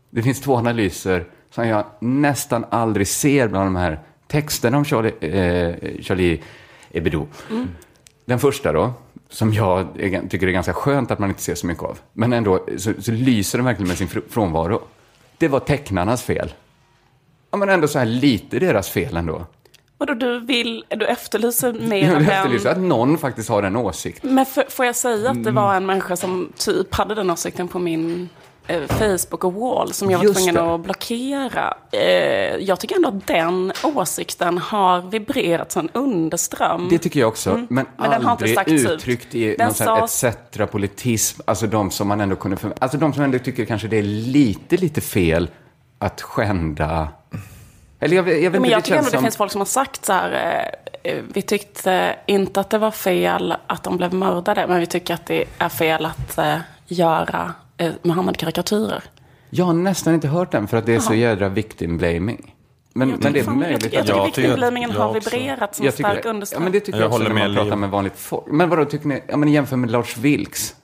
[0.10, 5.14] Det finns två analyser som jag nästan aldrig ser bland de här texterna om Charlie,
[5.20, 6.41] eh, Charlie
[6.93, 7.28] Hebdo.
[7.49, 7.68] Mm.
[8.26, 8.93] Den första då,
[9.30, 9.88] som jag
[10.30, 11.99] tycker är ganska skönt att man inte ser så mycket av.
[12.13, 14.82] Men ändå så, så lyser den verkligen med sin fr- frånvaro.
[15.38, 16.53] det var tecknarnas fel.
[17.51, 19.45] Ja, men ändå så här lite deras fel ändå.
[19.97, 22.84] Och då du vill, du efterlyser mer Jag av efterlyser den.
[22.84, 24.36] att någon faktiskt har den åsikten.
[24.36, 25.55] Men för, får jag säga att det Mm.
[25.63, 28.30] var en människa som typ hade den åsikten på min
[28.88, 30.74] Facebook och wall som jag var Just tvungen det.
[30.76, 31.74] att blockera.
[31.91, 32.01] Eh,
[32.57, 36.88] jag tycker ändå att den åsikten har vibrerat som en underström.
[36.89, 37.88] Det tycker jag också, men, Mm.
[37.97, 38.89] Men den har inte aldrig sagts ut.
[38.91, 39.74] uttryckt i Den någon
[40.07, 41.41] sades- etc-politism.
[41.45, 42.57] Alltså de som man ändå kunde...
[42.57, 45.49] För, alltså de som ändå tycker kanske det är lite, lite fel
[45.99, 47.07] att skända...
[47.99, 49.24] Eller jag, jag vet Men inte, jag det tycker ändå känns det som...
[49.24, 50.32] finns folk som har sagt så här,
[51.03, 54.86] eh, eh, vi tyckte inte att det var fel att de blev mördade, men vi
[54.86, 56.55] tycker att det är fel att eh,
[56.88, 57.49] göra eh,
[58.03, 59.03] Muhammed-karikatyrer.
[59.49, 62.55] Jag har nästan inte hört den för att det är så jädra victim-blaming.
[62.93, 64.07] Men, Jag men det är möjligt jag att...
[64.07, 66.63] tycker Jag tycker- victimblamingen har vibrerat som Jag stark ja, underström.
[66.63, 68.43] men det tycker Jag jag, också håller när man pratar med vanligt folk.
[68.47, 70.76] Men vadå, tycker ni, ja men jämför med Lars Vilks.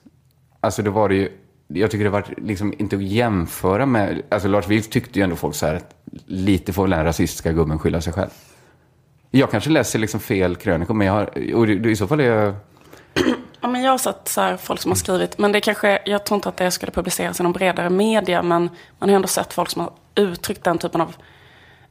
[0.60, 1.28] Alltså då var det ju,
[1.68, 5.36] jag tycker det var liksom inte att jämföra med, alltså Lars Vilks tyckte ju ändå
[5.36, 5.94] folk så här att
[6.26, 8.30] lite får väl den rasistiska gubben skylla sig själv.
[9.30, 12.24] Jag kanske läser liksom fel krönikor, men jag har, och det- i så fall är
[12.24, 12.54] jag,
[13.60, 16.24] Ja, men jag har sett så här, folk som har skrivit, men det kanske, jag
[16.24, 19.52] tror inte att det skulle publiceras i någon bredare media, men man har ändå sett
[19.52, 21.14] folk som har uttryckt den typen av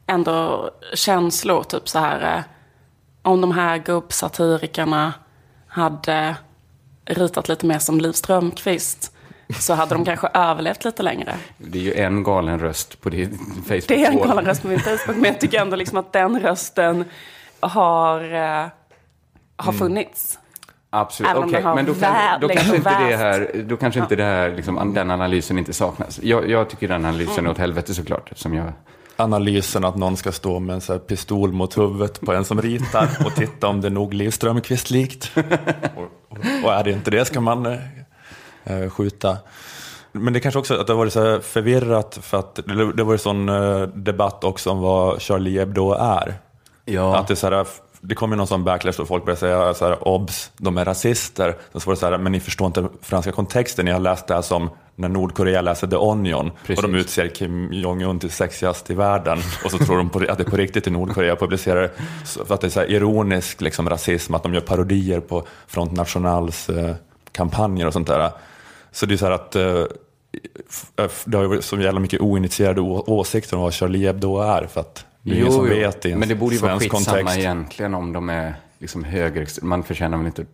[0.07, 2.43] ändå känslor, typ så här, eh,
[3.21, 5.13] om de här gubbsatirikerna
[5.67, 6.35] hade
[7.05, 9.15] ritat lite mer som Liv Strömquist,
[9.59, 11.35] så hade de kanske överlevt lite längre.
[11.57, 13.87] det är ju en galen röst på din Facebook.
[13.87, 16.39] Det är en galen röst på min Facebook, men jag tycker ändå liksom att den
[16.39, 17.05] rösten
[17.59, 18.67] har, eh,
[19.57, 20.39] har funnits.
[20.89, 21.61] Absolut, okej.
[21.61, 24.55] har Men då, kan, då kanske liksom inte det här, då kanske inte det här,
[24.55, 26.19] liksom, den analysen inte saknas.
[26.23, 28.73] Jag, jag tycker den analysen är åt helvete såklart, eftersom jag
[29.19, 32.61] Analysen att någon ska stå med en så här pistol mot huvudet på en som
[32.61, 35.31] ritar och titta om det är nog Liv Strömquist likt.
[36.63, 37.79] Och, är det inte det ska man eh,
[38.63, 39.37] eh, skjuta.
[40.11, 43.03] Men det kanske också att det har varit så här förvirrat för att det, det
[43.03, 46.33] var ju sån eh, debatt också om vad Charlie Hebdo är.
[46.85, 47.17] Ja.
[47.17, 47.65] Att det, är så här,
[48.01, 50.85] det kom ju någon sån backlash och folk började säga så här, obs, de är
[50.85, 51.55] rasister.
[51.73, 54.33] Så var det så här, men ni förstår inte franska kontexten, ni har läst det
[54.33, 56.83] här som när Nordkorea läser The Onion Precis.
[56.83, 60.37] och de utser Kim Jong-Un till sexigast i världen och så tror de på, att
[60.37, 61.91] det på riktigt i Nordkorea publicerar
[62.25, 65.43] så- för att det är så här ironisk liksom, rasism, att de gör parodier på
[65.67, 66.95] Front Nationals eh,
[67.31, 68.29] kampanjer och sånt där.
[68.91, 69.83] Så det är så här att eh,
[70.97, 74.81] f- det har ju så jävla mycket oinitierade åsikter om vad Charlie Hebdo är för
[74.81, 77.37] att det är ingen som vet i en men det borde ju vara skitsamma kontext.
[77.37, 80.45] egentligen om de är liksom höger, man förtjänar väl inte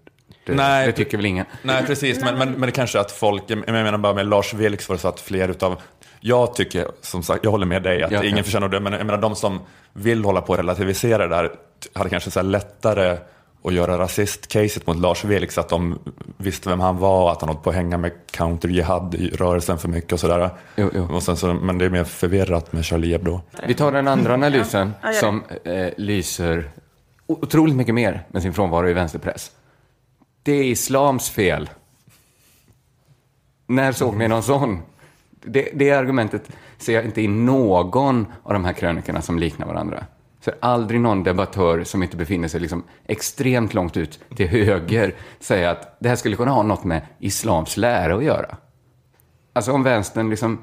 [0.46, 0.86] det, Nej.
[0.88, 1.46] det tycker väl ingen.
[1.62, 2.22] Nej, precis.
[2.22, 5.02] Men, men, men det kanske att folk, jag menar bara med Lars Vilks var det
[5.02, 5.82] så att fler utav,
[6.20, 8.44] jag tycker, som sagt, jag håller med dig att Ja, ingen ja.
[8.44, 9.60] förtjänar det, men jag menar de som
[9.94, 11.52] vill hålla på och relativisera det här
[11.94, 13.18] hade kanske så här lättare
[13.66, 16.00] att göra rasistcaset mot Lars Vilks, att de
[16.38, 20.20] visste vem han var, att han hållit på att hänga med counter-jihad-rörelsen för mycket och
[20.20, 20.50] sådär.
[20.76, 21.08] Jo, jo.
[21.14, 23.42] Och sen så, men det är mer förvirrat med Charlie Hebdo.
[23.68, 26.70] Vi tar den andra analysen Ja, som eh, lyser
[27.28, 29.52] otroligt mycket mer med sin frånvaro i vänsterpress.
[30.44, 31.70] Det är islams fel.
[33.68, 34.82] När såg ni någon sån?
[35.42, 40.06] Det, det argumentet ser jag inte i någon av de här krönikorna som liknar varandra.
[40.46, 45.72] Så aldrig någon debattör som inte befinner sig liksom extremt långt ut till höger säga
[45.72, 48.58] att det här skulle kunna ha något med islams lära att göra.
[49.54, 50.58] Alltså om vänstern liksom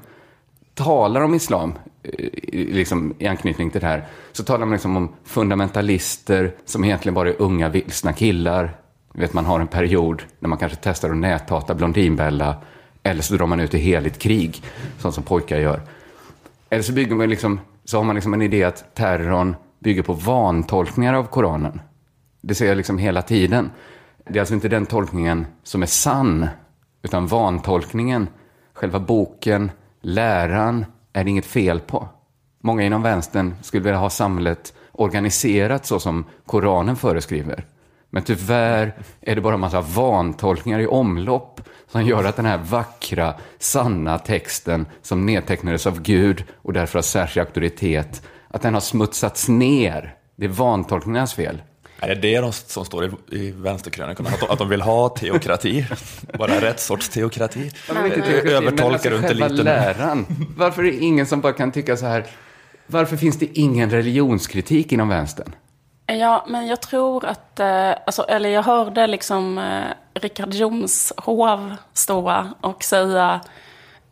[0.73, 1.73] talar om islam
[2.03, 6.83] eh, i- liksom, i anknytning till det här, så talar man liksom om fundamentalister som
[6.83, 8.75] egentligen bara är unga vilsna killar.
[9.13, 12.55] Vet, man har en period när man kanske testar att näthata Blondinbella,
[13.03, 14.61] eller så drar man ut i heligt krig,
[14.99, 15.81] sånt som pojkar gör.
[16.69, 20.13] Eller så, bygger man liksom, så har man liksom en idé att terrorn bygger på
[20.13, 21.81] vantolkningar av Koranen.
[22.41, 23.71] Det ser jag liksom hela tiden.
[24.29, 26.47] Det är alltså inte den tolkningen som är sann,
[27.01, 28.27] utan vantolkningen,
[28.73, 29.71] själva boken,
[30.01, 32.07] läran, är det inget fel på.
[32.61, 37.65] Många inom vänstern skulle vilja ha samhället organiserat så som Koranen föreskriver.
[38.09, 42.57] Men tyvärr är det bara en massa vantolkningar i omlopp som gör att den här
[42.57, 48.23] vackra, sanna texten som nedtecknades av Gud och därför har särskild auktoritet,
[48.53, 50.15] att den har smutsats ner.
[50.35, 51.61] Det är vantolkningarnas fel.
[51.99, 54.29] Är det det de, som står i, i vänsterkrönikorna?
[54.29, 55.85] Att de, att de vill ha teokrati?
[56.37, 57.71] Bara rätt sorts teokrati?
[58.45, 60.25] Övertolkar du inte själva lite läran.
[60.57, 62.25] Varför är det ingen som bara kan tycka så här,
[62.87, 65.55] varför finns det ingen religionskritik inom vänstern?
[66.05, 72.45] Ja, men jag tror att, eh, alltså, eller jag hörde liksom eh, Richard Jomshov stå
[72.61, 73.41] och säga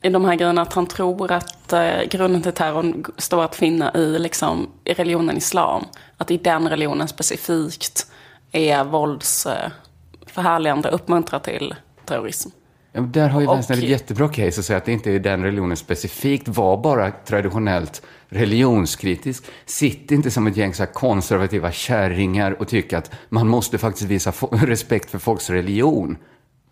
[0.02, 3.94] i de här grejerna att han tror att eh, grunden till terrorn står att finna
[3.94, 5.86] i, liksom, i religionen islam.
[6.18, 8.08] Att i den religionen specifikt
[8.52, 11.76] är vålds eh, uppmuntrar till
[12.06, 12.50] terrorism.
[12.94, 15.44] Ja, där har ju vänstern ett jättebra case att säga att det inte är den
[15.44, 16.48] religionen specifikt.
[16.48, 19.44] Var bara traditionellt religionskritisk.
[19.66, 24.34] Sitt inte som ett gäng så konservativa kärringar och tycka att man måste faktiskt visa
[24.52, 26.18] respekt för folks religion.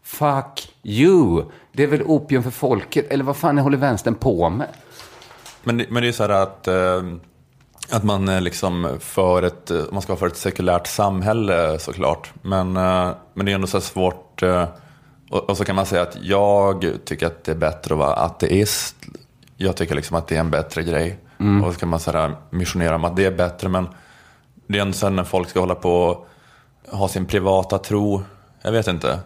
[0.10, 1.44] Fuck you!
[1.72, 3.06] Det är väl opium för folket?
[3.12, 4.68] Eller vad fan håller vänstern på med?
[5.64, 7.04] Men, det- men det är så här att, eh,
[7.92, 12.32] att man är liksom för ett, eh, man ska vara för ett sekulärt samhälle såklart.
[12.42, 14.44] Men, eh, men det är ändå så här svårt.
[14.44, 14.66] eh,
[15.32, 18.14] Och, och så kan man säga att jag tycker att det är bättre att vara
[18.14, 18.96] ateist.
[19.58, 21.20] Jag tycker liksom att det är en bättre grej.
[21.64, 23.70] Och så kan man så här missionera om att det är bättre.
[23.70, 23.88] Men
[24.68, 26.26] det är ändå sen när folk ska hålla på
[26.92, 28.24] och ha sin privata tro.
[28.62, 29.20] Jag vet inte.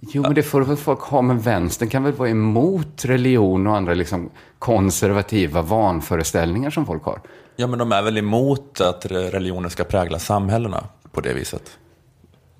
[0.00, 3.76] Jo, men det får väl folk ha, men vänstern kan väl vara emot religion och
[3.76, 7.20] andra liksom konservativa vanföreställningar som folk har.
[7.56, 11.78] Ja, men de är väl emot att religioner ska prägla samhällena på det viset.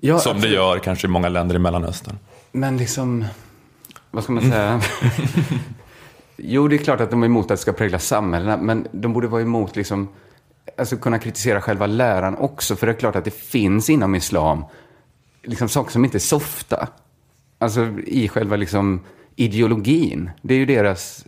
[0.00, 0.54] Ja, Som det absolut.
[0.56, 2.18] gör kanske i många länder i Mellanöstern.
[2.52, 3.24] Men liksom,
[4.10, 4.80] vad ska man säga?
[6.36, 9.12] jo, det är klart att de är emot att det ska prägla samhällena, men de
[9.12, 10.08] borde vara emot liksom,
[10.78, 14.64] alltså kunna kritisera själva läran också, för det är klart att det finns inom islam
[15.42, 16.88] liksom saker som inte är softa.
[17.60, 19.00] Alltså i själva liksom
[19.36, 20.30] ideologin.
[20.42, 21.24] Det är ju deras,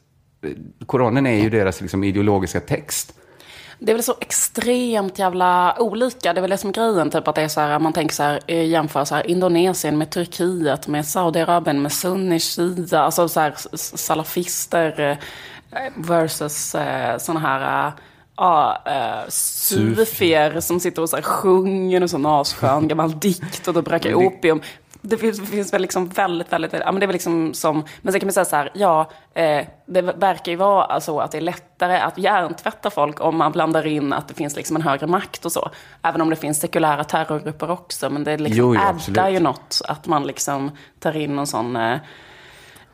[0.87, 3.15] Koranen är ju deras liksom ideologiska text.
[3.79, 6.33] Det är väl så extremt jävla olika.
[6.33, 7.11] Det är väl det som är grejen.
[7.11, 9.99] Typ att det är så här, man tänker så här, eh, jämför så här, Indonesien
[9.99, 15.19] med Turkiet, med Saudiarabien, med sunni, shia, alltså så här, salafister
[15.71, 17.93] eh, versus eh, såna här
[18.37, 23.75] Ja, eh, sufier som sitter och så här sjunger en sån asskön gammal dikt och
[23.75, 24.61] då röker opium.
[25.05, 27.85] Det finns, det finns väl liksom väldigt, väldigt, ja men det är väl liksom som,
[28.03, 31.31] men sen kan man säga så här, ja, eh, det verkar ju vara så att
[31.31, 34.83] det är lättare att hjärntvätta folk om man blandar in att det finns liksom en
[34.83, 35.71] högre makt och så.
[36.03, 39.81] Även om det finns sekulära terrorgrupper också, men det liksom Jo, jo, addar ju något
[39.89, 41.99] att man liksom tar in någon sån eh,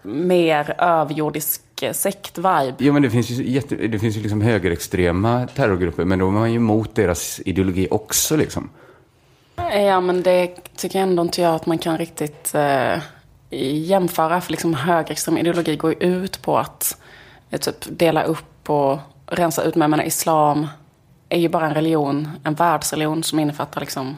[0.02, 2.74] mer överjordisk eh, sekt-vibe.
[2.78, 6.30] Jo, men det finns ju, jätte, det finns ju liksom högerextrema terrorgrupper, men då är
[6.30, 8.70] man ju emot deras ideologi också liksom.
[9.72, 10.46] Ja, men det
[10.76, 12.98] tycker jag ändå inte jag att man kan riktigt eh,
[13.50, 14.40] jämföra.
[14.40, 17.00] För liksom högerextrem ideologi går ju ut på att
[17.50, 19.74] eh, typ dela upp och rensa ut.
[19.74, 20.66] Men jag menar, islam
[21.28, 24.16] är ju bara en religion, en världsreligion som innefattar liksom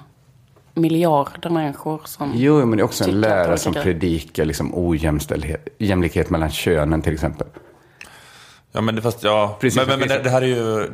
[0.75, 4.45] miljarder människor som Jo, men det är också en tycker att lära de som predikar
[4.45, 7.47] liksom ojämställdhet, jämlikhet mellan könen till exempel.
[8.73, 10.89] Ja, men det, fast, ja, Precis, men, men, men det, det här är ju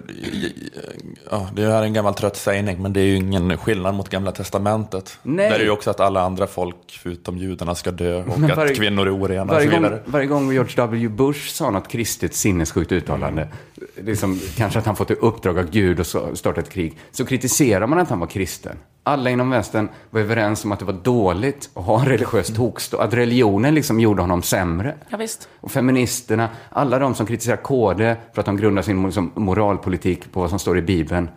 [1.30, 4.08] ja, det här är en gammal trött sägning, men det är ju ingen skillnad mot
[4.08, 5.18] Gamla Testamentet.
[5.22, 5.50] Nej.
[5.50, 8.56] Där är ju också att alla andra folk, förutom judarna, ska dö och Men att
[8.56, 10.02] varje- kvinnor är orena och så Varje gång, vidare.
[10.06, 11.08] varje gång George W.
[11.08, 13.48] Bush sa något kristet sinnessjukt uttalande,
[13.96, 17.24] liksom, kanske att han fått i uppdrag av Gud att så- starta ett krig, så
[17.24, 18.76] kritiserar man att han var kristen.
[19.02, 22.96] Alla inom vänstern var överens om att det var dåligt att ha en religiös tokstå,
[22.96, 24.94] att religionen liksom gjorde honom sämre.
[25.08, 25.48] Ja, visst.
[25.60, 30.40] Och feministerna, alla de som kritiserar KD för att de grundar sin liksom, moralpolitik på
[30.40, 31.28] vad som står i Bibeln.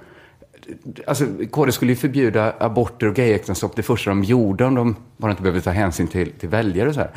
[1.08, 5.32] Alltså, KD skulle ju förbjuda aborter och gayäktenskap det första de gjorde om de bara
[5.32, 7.12] inte behövde ta hänsyn till, till väljare och så här.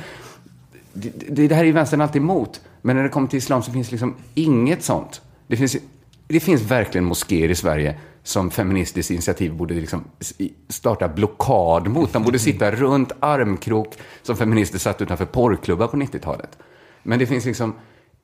[0.92, 2.60] Det, det, här är ju vänstern alltid emot.
[2.82, 5.20] Men när det kommer till islam så finns liksom inget sånt.
[5.46, 5.76] Det finns,
[6.26, 10.04] det finns verkligen moskéer i Sverige som Feministiskt initiativ borde liksom
[10.68, 12.12] starta blockad mot.
[12.12, 16.58] De borde sitta runt armkrok som feminister satt utanför porrklubbar på 90-talet.
[17.02, 17.74] Men det finns liksom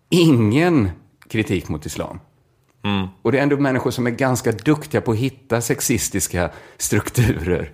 [0.08, 0.90] ingen
[1.28, 2.18] kritik mot islam.
[3.22, 7.72] Och det är ändå människor som är ganska duktiga på att hitta sexistiska strukturer.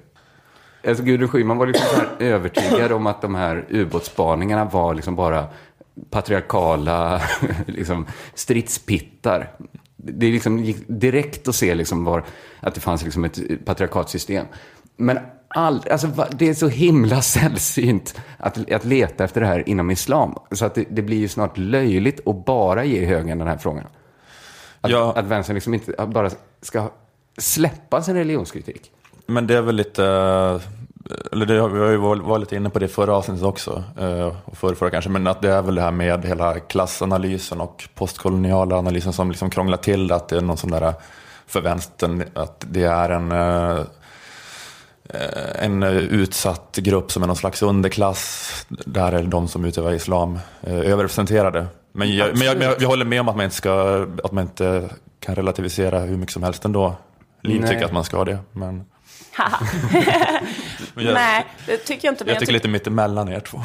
[0.87, 5.47] Alltså Gudrun Schyman var liksom så övertygad om att de här ubåtsspaningarna var liksom bara
[6.11, 7.23] patriarkala
[7.67, 9.51] liksom, stridspittar.
[9.97, 12.25] Det liksom gick direkt att se liksom var,
[12.61, 14.47] att det fanns liksom ett patriarkatsystem.
[14.97, 15.19] Men
[15.49, 20.35] all, alltså, det är så himla sällsynt att, att leta efter det här inom islam.
[20.51, 23.85] Så att det, det blir ju snart löjligt att bara ge högern den här frågan.
[24.81, 25.13] Att, Ja.
[25.17, 26.31] att vänstern liksom inte bara
[26.63, 26.91] ska
[27.39, 28.91] släppa sin religionskritik.
[29.27, 30.61] Men det är väl lite, eh,
[31.33, 34.57] eller det, vi har ju varit lite inne på det förra avsnittet också, eh, och
[34.57, 38.77] förra, förra kanske, men att det är väl det här med hela klassanalysen och postkoloniala
[38.77, 40.95] analysen som liksom krånglar till att det är någon sån där
[41.47, 43.85] för vänstern, att det är en eh,
[45.09, 49.93] eh, en eh, utsatt grupp som är någon slags underklass, där är de som utövar
[49.93, 51.67] islam eh, överrepresenterade.
[51.93, 54.45] Men jag, men jag, men jag, håller med om att man inte ska, att man
[54.45, 54.89] inte
[55.21, 56.95] kan relativisera hur mycket som helst ändå.
[57.43, 57.71] Liv Nej.
[57.71, 58.85] tycker att man ska det, men
[60.95, 62.25] jag, Nej, det tycker jag inte.
[62.25, 63.63] men jag tycker lite mittemellan er två.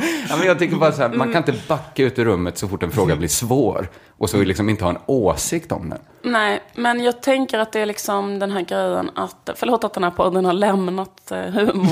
[0.30, 2.68] Ja, men jag tycker bara så här, man kan inte backa ut ur rummet så
[2.68, 5.98] fort en fråga blir svår och så liksom inte ha en åsikt om den.
[6.22, 10.04] Nej, men jag tänker att det är liksom den här grejen att, förlåt att den
[10.04, 11.38] här podden har lämnat eh,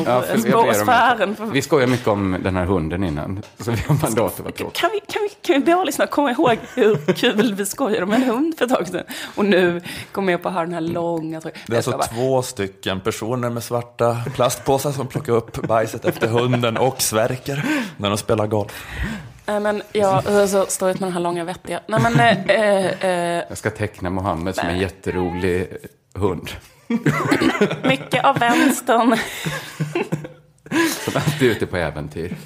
[0.06, 1.36] Ja, humorsfären.
[1.38, 4.52] om, vi skojar mycket om den här hunden innan, så vi har mandat att vara
[4.52, 4.70] tråkiga.
[4.80, 8.02] Kan vi, kan, vi, kan vi be alla lyssnare komma ihåg hur kul vi skojade
[8.02, 9.04] om en hund för ett tag sedan?
[9.34, 9.80] Och nu
[10.12, 11.40] kommer jag på att höra den här långa...
[11.40, 16.76] Det är alltså två stycken personer med svarta plastpåsar som plockar upp bajset efter hunden
[16.76, 17.64] och svärker
[17.96, 18.86] när de spelar golf.
[19.46, 21.80] Nej, men jag så står ut med den här långa vettiga.
[21.88, 22.20] Nej, men...
[22.20, 25.68] Eh, eh, Jag ska teckna Mohammed som en jätterolig
[26.14, 26.50] hund.
[27.82, 29.16] mycket av vänstern.
[31.04, 32.36] Som alltid är ute på äventyr.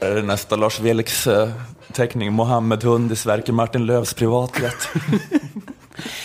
[0.00, 1.50] Är det nästa Lars Vilks eh,
[1.92, 4.88] teckning, Mohammed Hund i Sverker Martin Lövs privatjet?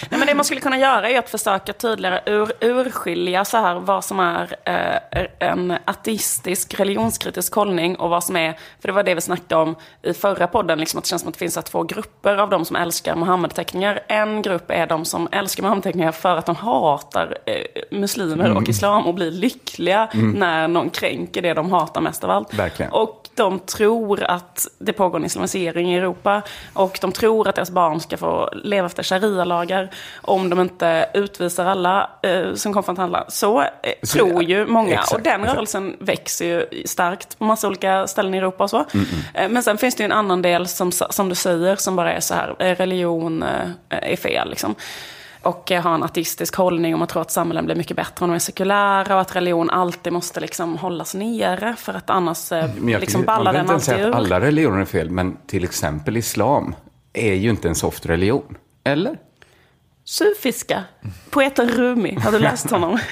[0.09, 3.75] Nej, men det man skulle kunna göra är att försöka tydligare ur, urskilja så här
[3.75, 9.03] vad som är eh, en ateistisk religionskritisk hållning och vad som är, för det var
[9.03, 11.55] det vi snackade om i förra podden, liksom att det känns som att det finns
[11.55, 13.99] här två grupper av de som älskar Muhammed-teckningar.
[14.07, 19.07] En grupp är de som älskar Muhammed-teckningar för att de hatar eh, muslimer och islam
[19.07, 22.53] och blir lyckliga när någon kränker det de hatar mest av allt.
[22.53, 22.91] Verkligen.
[22.91, 26.41] Och de tror att det pågår en islamisering i Europa.
[26.73, 29.89] Och de tror att deras barn ska få leva efter sharia-lagar.
[30.21, 33.25] Om de inte utvisar alla eh, som kommer från att handla.
[33.29, 33.67] Så eh,
[34.03, 34.93] Så- tror ju många.
[34.93, 35.55] exakt, och den exakt.
[35.55, 38.85] rörelsen växer ju starkt på massa olika ställen i Europa och så.
[38.93, 41.95] Mm, Eh, men sen finns det ju en annan del som, som du säger som
[41.95, 43.49] bara är så här, eh, religion eh,
[43.89, 44.75] är fel liksom.
[45.43, 48.29] Och eh, ha en ateistisk hållning om att tro att samhällen blir mycket bättre om
[48.29, 52.69] de är sekulära och att religion alltid måste liksom hållas nere för att annars eh,
[52.79, 54.11] Men jag liksom ballar den alltid ur.
[54.11, 56.75] alla religioner är fel, men till exempel islam
[57.13, 58.57] är ju inte en soft religion.
[58.83, 59.17] Eller?
[60.05, 60.83] Sufiska.
[61.29, 62.99] Poeten Rumi, har du läst honom?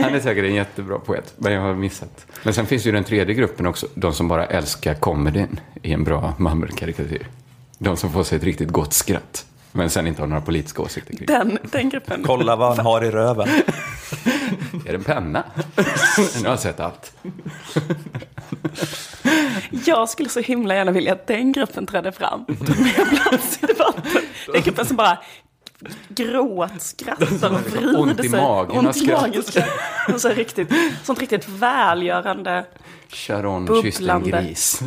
[0.00, 2.26] Han är säkert en jättebra poet, men jag har missat.
[2.42, 6.04] Men sen finns ju den tredje gruppen också, de som bara älskar comedyn i en
[6.04, 7.26] bra Muhammed-karikatyr.
[7.78, 9.46] De som får sig ett riktigt gott skratt,
[9.76, 11.26] men sen inte har några politiska åsikter kring.
[11.26, 12.22] Den, den gruppen.
[12.22, 13.48] Kolla vad han har i röven.
[14.86, 15.44] Är det en penna?
[15.76, 17.12] nu har jag sett allt.
[19.86, 22.44] Jag skulle så himla gärna vilja att den gruppen trädde fram.
[22.44, 24.22] Tog mer plats i debatten.
[24.52, 25.18] Den gruppen som bara
[26.08, 28.40] gråtskrattar och vrider Ont i sig.
[28.40, 29.42] magen Ont i magen.
[30.18, 30.68] så riktigt,
[31.04, 32.64] sånt riktigt välgörande.
[33.08, 34.82] Sharon kysste en gris.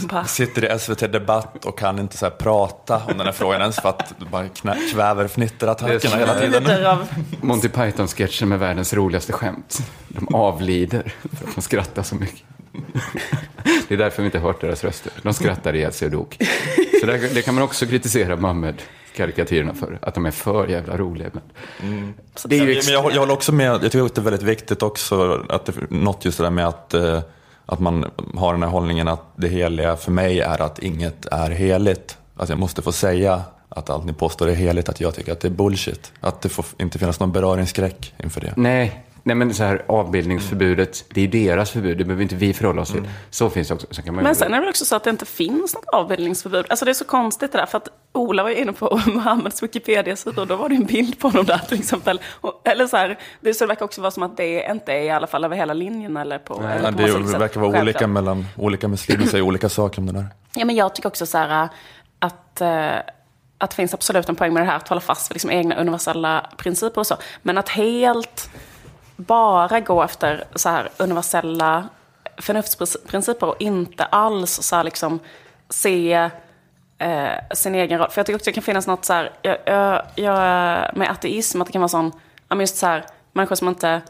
[0.00, 3.60] Bara, Sitter i SVT Debatt och kan inte så här prata om den här frågan
[3.60, 6.86] ens för att det bara knä- kväver fnitterattackerna hela tiden.
[6.86, 7.06] av
[7.40, 9.78] Monty Python-sketchen med världens roligaste skämt.
[10.08, 12.42] De avlider för att de skrattar så mycket.
[13.88, 15.12] Det är därför vi inte hört deras röster.
[15.22, 16.36] De skrattar ihjäl sig och dog.
[17.00, 18.36] Så det, det kan man också kritisera
[19.10, 19.98] Muhammed-karikatyrerna för.
[20.02, 21.50] Att de är för jävla roliga ibland.
[22.44, 24.42] Det är ju Men jag, jag håller också med, jag tycker att det är väldigt
[24.42, 27.20] viktigt också, att det, något just det där med att, eh,
[27.66, 31.50] att man har den här hållningen att det heliga för mig är att inget är
[31.50, 32.18] heligt.
[32.36, 35.40] Alltså jag måste få säga att allt ni påstår är heligt, att jag tycker att
[35.40, 36.12] det är bullshit.
[36.20, 38.52] Att det får inte finnas någon beröringsskräck inför det.
[38.56, 41.98] Nej, nej men så här avbildningsförbudet, det är ju deras förbud.
[41.98, 43.08] Det behöver inte vi förhålla oss till.
[43.30, 43.86] Så finns det också.
[43.90, 45.84] Sen kan man Men sen är det väl också så att det inte finns något
[45.86, 46.66] avbildningsförbud.
[46.68, 49.62] Alltså det är så konstigt det där, för att Ola var ju inne på Muhammeds
[49.62, 52.20] Wikipedia-sida och då var det en bild på honom där till exempel.
[52.40, 55.02] Och, eller så här, det, så det verkar också vara som att det inte är
[55.02, 57.80] i alla fall över hela linjen eller på, eller Men på det sätt verkar vara
[57.80, 60.26] olika mellan olika muslimer, säger olika saker om det där.
[60.54, 61.68] Ja, men jag tycker också så här
[62.18, 62.96] att, eh,
[63.58, 65.74] att det finns absolut en poäng med det här att hålla fast vid liksom egna
[65.74, 67.16] universella principer och så.
[67.42, 68.50] Men att helt
[69.20, 71.88] bara gå efter så här universella
[72.36, 75.20] förnuftsprinciper och inte alls så här liksom
[75.68, 76.30] se
[76.98, 78.10] eh, sin egen roll.
[78.10, 80.36] För jag tycker också det kan finnas något så här, jag, jag, jag,
[80.96, 82.12] med ateism, att det kan vara sån,
[82.48, 84.00] ja, men just så här, människor som inte,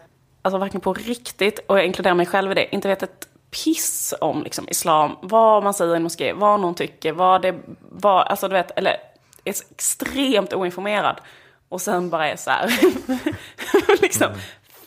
[0.43, 3.29] alltså varken på riktigt, och jag inkluderar mig själv i det, inte vet ett
[3.65, 7.55] piss om liksom, islam, vad man säger i en moské, vad någon tycker, vad det,
[7.81, 8.97] vad, alltså du vet, eller
[9.45, 11.17] är extremt oinformerad.
[11.69, 12.71] Och sen bara är så här,
[14.03, 14.29] liksom,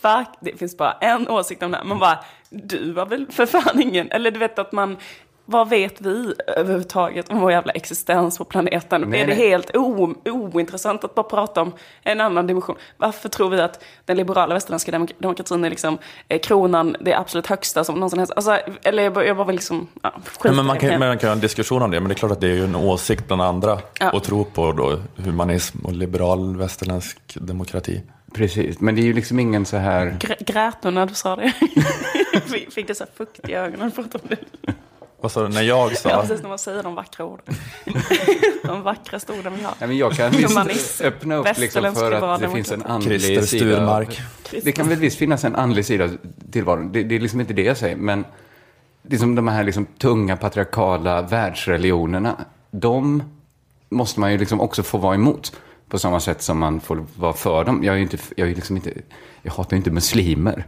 [0.04, 1.84] fuck, det finns bara en åsikt om det här.
[1.84, 4.98] Man bara, du var väl för fan ingen, eller du vet att man,
[5.46, 9.02] vad vet vi överhuvudtaget om vår jävla existens på planeten?
[9.02, 9.50] Nej, är det nej.
[9.50, 11.72] helt o, ointressant att bara prata om
[12.04, 12.76] en annan dimension?
[12.98, 15.98] Varför tror vi att den liberala västerländska demok- demokratin är liksom
[16.28, 18.34] eh, kronan, det absolut högsta som någonsin helst?
[18.36, 20.14] Alltså, eller jag bara, jag bara vill liksom, ja,
[20.46, 22.32] i men man, kan, man kan ha en diskussion om det, men det är klart
[22.32, 24.18] att det är ju en åsikt bland andra Ja.
[24.18, 28.02] att tro på då, humanism och liberal västerländsk demokrati.
[28.34, 30.18] Precis, men det är ju liksom ingen så här...
[30.20, 31.54] Grä- Grät du när du sa det?
[32.72, 33.92] Fick- du så här fukt i ögonen?
[33.92, 34.36] för att de-
[35.22, 36.10] Vad sa du, när jag sa?
[36.10, 37.56] Ja, precis när man säger de vackra orden.
[38.64, 39.74] de vackraste orden vi har.
[39.80, 40.32] Nej, men jag kan
[40.68, 42.94] visst öppna upp liksom för att det finns en demokrati.
[42.94, 43.76] andlig Christer sida.
[43.76, 44.22] Sturmark.
[44.64, 46.18] Det kan väl visst finnas en andlig sida till
[46.52, 46.92] tillvaron.
[46.92, 48.26] Det, det är liksom inte det jag säger, men
[49.10, 53.24] liksom de här liksom tunga patriarkala världsreligionerna, de
[53.90, 55.56] måste man ju liksom också få vara emot.
[55.94, 57.84] På samma sätt som man får vara för dem.
[57.84, 58.94] Jag, är ju inte, jag, är liksom inte,
[59.42, 60.66] jag hatar ju inte muslimer.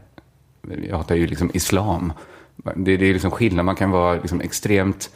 [0.89, 2.13] Jag hatar ju liksom islam.
[2.75, 3.65] Det, det är liksom skillnad.
[3.65, 5.09] Man kan vara liksom extremt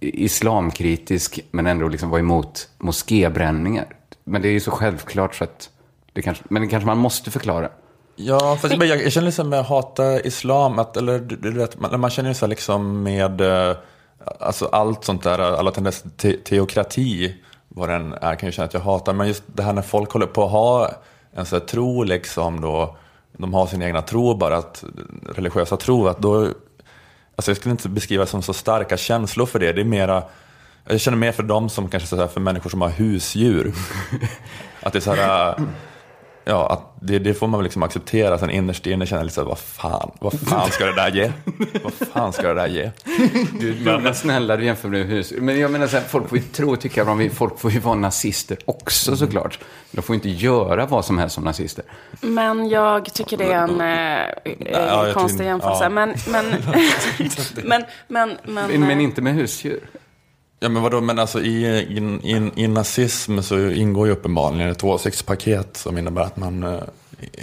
[0.00, 3.86] islamkritisk men ändå liksom vara emot moskébränningar.
[4.24, 5.70] Men det är ju så självklart så att
[6.12, 7.68] det kanske, men det kanske man måste förklara.
[8.16, 11.80] Ja, fast jag, jag känner liksom med att hata islam, att, eller du, du vet,
[11.80, 13.76] man, man känner ju så liksom med eh,
[14.40, 17.34] alltså allt sånt där, alla tendenser till teokrati,
[17.78, 19.12] vad den är, kan jag känna att jag hatar.
[19.12, 20.90] Men just det här när folk håller på att ha
[21.32, 22.96] en sån här tro liksom då,
[23.32, 24.84] de har sin egna tro bara, att
[25.34, 26.40] religiösa tro, att då,
[27.36, 30.22] alltså jag skulle inte beskriva det som så starka känslor för det, det är mera
[30.90, 33.74] jag känner mer för dem som kanske så här, för människor som har husdjur.
[34.80, 35.54] Att det är så här,
[36.48, 38.38] ja, att det, det får man väl liksom acceptera.
[38.38, 41.10] Sen innerst inne känner jag lite så här, vad fan, vad fan ska det där
[41.10, 41.32] ge?
[41.82, 42.90] Vad fan ska det där ge?
[43.60, 45.32] Du, men, snälla, du jämför med hus.
[45.38, 47.30] Men jag menar, så här, folk får ju tro och tycka vad de vill.
[47.30, 49.58] Folk får ju vara nazister också såklart.
[49.90, 51.84] De får inte göra vad som helst som nazister.
[52.20, 55.84] Men jag tycker det är en eh, ja, konstig jämförelse.
[55.84, 55.90] Ja.
[55.90, 56.44] Men, men,
[57.64, 59.80] men, men, men, men, inte med husdjur.
[60.60, 64.84] Ja men vadå, men alltså i, i, i, i nazism så ingår ju uppenbarligen ett
[64.84, 66.80] åsiktspaket som innebär att man eh,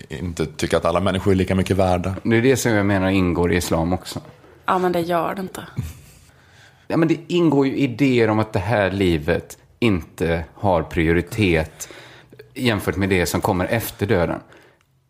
[0.09, 2.16] inte tycker att alla människor är lika mycket värda.
[2.24, 4.22] Det är det som jag menar ingår i islam också.
[4.66, 5.63] Ja men det gör det inte.
[6.88, 11.89] Ja men det ingår ju idéer om att det här livet inte har prioritet
[12.53, 14.39] jämfört med det som kommer efter döden.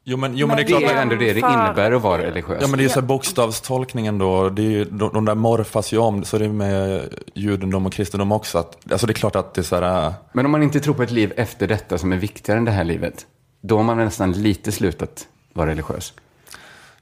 [0.07, 2.01] Jo men, jo, men, men det är klart det är ändå det det innebär att
[2.01, 2.57] vara religiös.
[2.61, 5.35] Ja men det är ju så här bokstavstolkningen då, det är ju, de, de där
[5.35, 8.57] morfas ju om, så det är med judendom och kristendom också.
[8.57, 10.07] Att, alltså det är klart att det är så här...
[10.07, 12.65] Äh, men om man inte tror på ett liv efter detta som är viktigare än
[12.65, 13.25] det här livet,
[13.61, 16.13] då har man nästan lite slutat vara religiös.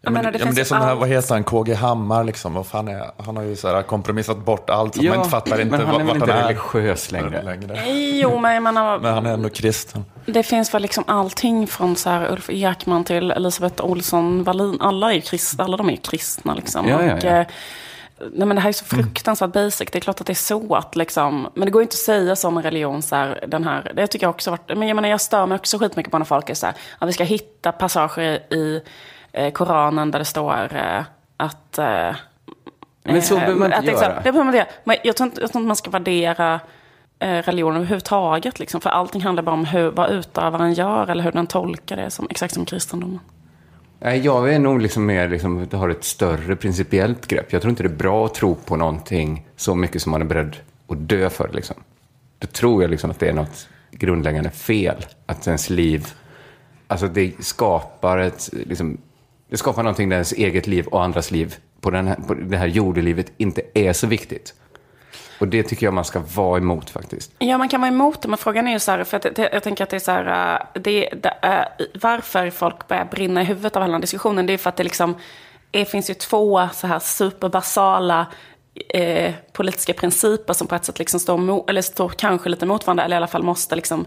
[0.02, 0.86] Ja, men, det, ja, men det är som allt.
[0.86, 2.54] här, vad heter han, KG Hammar liksom.
[2.54, 4.98] Vad fan är, han har ju så här kompromissat bort allt.
[4.98, 6.44] Ja, man inte fattar inte men han är vart han är.
[6.44, 7.42] religiös längre.
[7.44, 7.92] längre.
[8.14, 10.06] Jo, men jag menar, Men han är ändå kristen.
[10.26, 14.78] Det finns väl liksom allting från så här Ulf Ekman till Elisabeth Olsson Wallin.
[14.82, 16.88] Alla, är kristna, alla de är ju kristna liksom.
[16.88, 17.16] Ja, ja, ja.
[17.16, 17.46] Och, eh,
[18.18, 19.90] nej, men det här är så fruktansvärt basic.
[19.92, 22.36] Det är klart att det är så att liksom, men det går inte att säga
[22.36, 24.96] så om en religion så här, den här, det tycker jag också varit, men jag
[24.96, 27.24] menar jag stör mig också skitmycket på när folk är så här, att vi ska
[27.24, 28.82] hitta passager i
[29.32, 31.04] eh, Koranen där det står eh,
[31.38, 31.78] att...
[31.78, 32.16] Eh,
[33.06, 34.16] men så behöver man inte göra.
[34.16, 36.60] Det behöver man inte Men jag tror inte, jag tror inte man ska värdera eh,
[37.24, 38.60] Eh, religion överhuvudtaget.
[38.60, 42.10] Liksom, för allting handlar bara om hur, vad utövaren gör eller hur den tolkar det,
[42.10, 43.20] som, exakt som kristendomen.
[44.00, 47.54] Jag är nog liksom mer, liksom, har ett större principiellt grepp.
[47.54, 50.26] Jag tror inte det är bra att tro på någonting så mycket som man är
[50.26, 50.58] beredd
[50.88, 51.50] att dö för.
[51.54, 51.76] Liksom.
[52.40, 55.06] Då tror jag liksom att det är något grundläggande fel.
[55.26, 56.08] Att ens liv,
[56.88, 58.98] alltså det skapar ett, liksom,
[59.50, 62.58] det skapar någonting där ens eget liv och andras liv på, den här, på det
[62.58, 64.54] här jordelivet inte är så viktigt.
[65.44, 67.32] Och det tycker jag man ska vara emot faktiskt.
[67.40, 69.50] Ja, man kan vara emot det, men frågan är ju så här, för att det,
[69.54, 73.42] jag tänker att det är så här, äh, det, det, äh, varför folk börjar brinna
[73.42, 75.16] i huvudet av hela den diskussionen, det är för att det liksom,
[75.72, 78.28] det finns ju två så här superbasala
[78.90, 83.04] eh, politiska principer som på ett sätt liksom står, eller står kanske lite mot varandra,
[83.04, 84.06] eller i alla fall måste liksom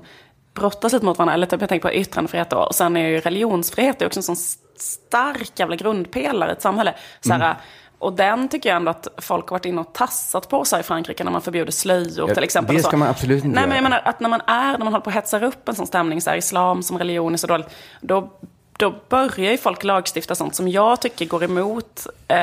[0.54, 1.34] brottas lite mot varandra.
[1.34, 2.56] Eller typ, jag tänker på yttrandefrihet då.
[2.56, 4.36] Och sen är ju religionsfrihet också en sån
[4.76, 6.94] stark jävla grundpelare i ett samhälle.
[7.20, 7.56] Så här, mm.
[7.98, 10.82] Och den tycker jag ändå att folk har varit inne och tassat på sig i
[10.82, 12.76] Frankrike när man förbjuder slöjor ja, till exempel.
[12.76, 13.66] Det ska man absolut inte Nej, göra.
[13.66, 15.74] men jag menar att när man är, när man håller på att hetsa upp en
[15.74, 17.66] sån stämning, så här, islam som religion är så dåligt,
[18.00, 18.30] då,
[18.76, 22.38] då börjar ju folk lagstifta sånt som jag tycker går emot eh,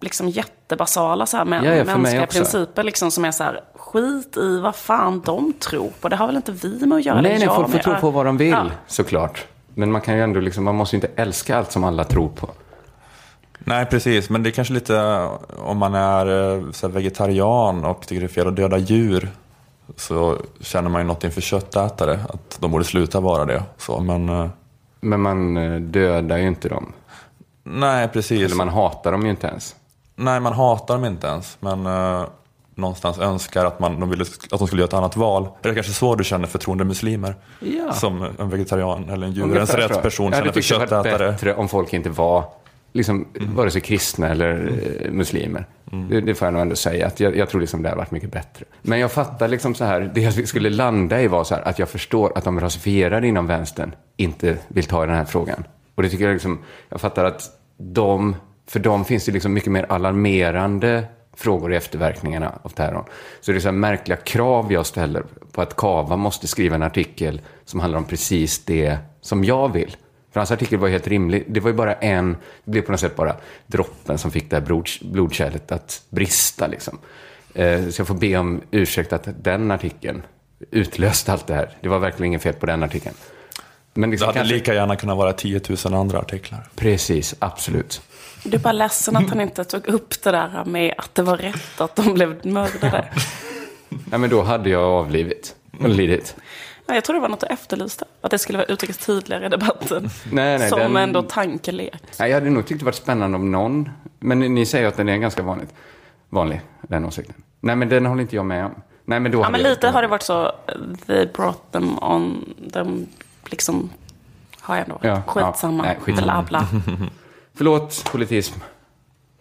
[0.00, 2.82] liksom jättebasala så här, med, ja, ja, mänskliga principer.
[2.82, 6.08] Liksom, som är så här, skit i vad fan de tror på.
[6.08, 7.20] Det har väl inte vi med att göra?
[7.20, 9.46] Nej, nej folk får tro på vad de vill, såklart.
[9.74, 12.28] Men man kan ju ändå liksom, man måste ju inte älska allt som alla tror
[12.28, 12.48] på.
[13.66, 14.30] Nej, precis.
[14.30, 18.28] Men det är kanske lite om man är eh, så vegetarian och tycker det är
[18.28, 19.30] fel att döda djur
[19.96, 23.62] så känner man ju något inför köttätare, att de borde sluta vara det.
[23.78, 24.48] Så, men, eh,
[25.00, 26.92] men man eh, dödar ju inte dem.
[27.64, 28.44] Nej, precis.
[28.44, 29.76] Eller man hatar dem ju inte ens.
[30.16, 31.56] Nej, man hatar dem inte ens.
[31.60, 32.24] Men uh,
[32.74, 35.48] någonstans önskar att, man, de ville, att de skulle göra ett annat val.
[35.62, 37.36] Är det kanske så du känner för troende muslimer?
[37.60, 37.92] Ja.
[37.92, 41.24] Som en vegetarian eller en djurens rättsperson känner för köttätare?
[41.24, 42.44] Det bättre om folk inte var
[42.96, 43.54] liksom, mm.
[43.54, 44.72] vare sig kristna eller
[45.04, 45.66] eh, muslimer.
[45.92, 46.08] Mm.
[46.08, 47.06] Det, det, får jag nog ändå säga.
[47.06, 48.64] Att jag, jag tror liksom det har varit mycket bättre.
[48.82, 51.78] Men jag fattar liksom så här, det jag skulle landa i var så här, att
[51.78, 55.64] jag förstår att de rasifierade inom vänstern inte vill ta i den här frågan.
[55.94, 57.42] Och det tycker jag liksom, jag fattar att
[57.78, 58.36] de,
[58.68, 61.04] för dem finns det liksom mycket mer alarmerande
[61.36, 63.04] frågor i efterverkningarna av terrorn.
[63.40, 65.22] Så det är så märkliga krav jag ställer
[65.52, 69.96] på att Kava måste skriva en artikel som handlar om precis det som jag vill.
[70.36, 71.44] För hans artikel var helt rimlig.
[71.48, 74.56] Det var ju bara en, det blev på något sätt bara droppen som fick det
[74.56, 76.66] här blod, blodkärlet att brista.
[76.66, 76.98] Liksom.
[77.54, 80.22] Eh, så jag får be om ursäkt att den artikeln
[80.70, 81.70] utlöste allt det här.
[81.80, 83.14] Det var verkligen inget fel på den artikeln.
[83.94, 86.68] Men Det liksom hade kanske- lika gärna kunnat vara 10 000 andra artiklar.
[86.74, 88.02] Precis, absolut.
[88.44, 91.36] Du är bara ledsen att han inte tog upp det där med att det var
[91.36, 93.04] rätt att de blev mördade.
[93.88, 96.36] Nej, men då hade jag avlivit och lidit.
[96.86, 98.04] Ja, jag tror det var något du efterlyste.
[98.20, 100.02] Att det skulle vara uttryckt tydligare i debatten.
[100.32, 102.02] Nej, nej, Som den- ändå tankelek.
[102.18, 104.96] Nej, jag hade nog tyckt det varit spännande om någon, men ni, ni säger att
[104.96, 105.74] den är ganska vanligt,
[106.28, 107.34] vanlig, den åsikten.
[107.60, 108.74] Nej, men den håller inte jag med om.
[109.04, 110.52] Nej, men då Ja, men lite har det varit så.
[111.06, 112.54] They brought them on.
[112.58, 113.06] De
[113.44, 113.90] liksom
[114.60, 114.98] har jag ändå.
[115.02, 115.84] Ja, skitsamma.
[115.86, 116.42] ja, nej, skitsamma.
[116.42, 116.80] Bla, bla.
[117.54, 118.60] Förlåt, politism.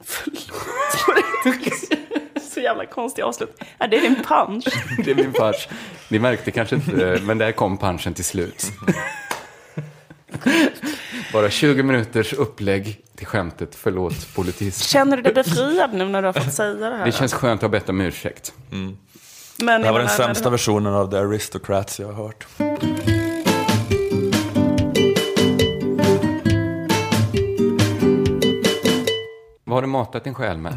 [0.04, 1.12] så
[2.66, 3.64] jävla konstig avslut.
[3.78, 4.66] Ja, det är din punch.
[5.06, 5.70] Det är min punch.
[6.10, 8.66] Ni märkte kanske inte, men där kom punchen till slut.
[11.34, 14.84] Bara 20 minuters upplägg till skämtet förlåt politism.
[14.84, 17.06] Känner du dig befriad nu när du har fått säga det här?
[17.06, 18.54] Det känns skönt att ha bett om ursäkt.
[18.70, 18.98] Men
[19.82, 22.46] Det här var den sämsta versionen av The Aristocrats jag har hört.
[29.64, 30.74] Vad har du matat din själ med?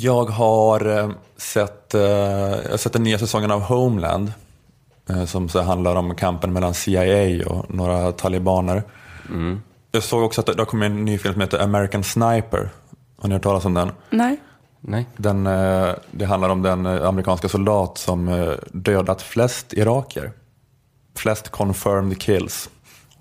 [0.00, 4.32] Jag har eh, sett, eh, jag har sett den nya säsongen av Homeland.
[5.08, 8.82] Eh, som så handlar om kampen mellan CIA och några talibaner.
[9.92, 12.70] Jag såg också att det har kommit en ny film som heter American Sniper.
[13.18, 13.90] Har ni hört talas om den?
[14.10, 14.36] Nej.
[14.80, 15.06] Nej?
[15.16, 15.44] den
[16.10, 20.32] det handlar om den amerikanska soldat som dödat flest irakier.
[21.16, 22.70] Flest confirmed kills.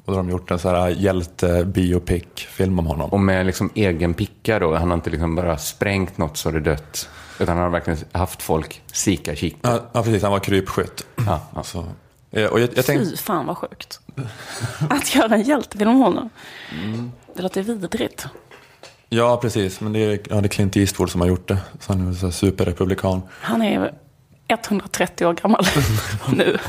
[0.08, 3.10] Och då har de gjort en så här hjälte-biopic-film om honom.
[3.10, 4.76] Och med liksom egen picka då?
[4.76, 7.10] Han har inte liksom bara sprängt något så det dött.
[7.39, 9.58] Utan han har verkligen haft folk sika kika.
[9.62, 10.24] Ja, ja, precis.
[10.24, 11.05] Han var krypskytt.
[11.26, 11.64] Ja, ja.
[11.64, 11.86] Så,
[12.32, 13.99] eh, och jag, jag tänkte, Fy fan vad sjukt.
[14.89, 16.30] Att göra en hjältefilm om honom.
[16.84, 17.12] Mm.
[17.36, 18.26] Det låter vidrigt.
[19.10, 19.82] ja, precis.
[19.82, 21.58] Men det är, ja, det är Clint Eastwood som har gjort det.
[21.80, 23.22] Så han är så superrepublikan.
[23.41, 23.93] Han är
[24.47, 25.66] 130 år gammal
[26.36, 26.58] nu.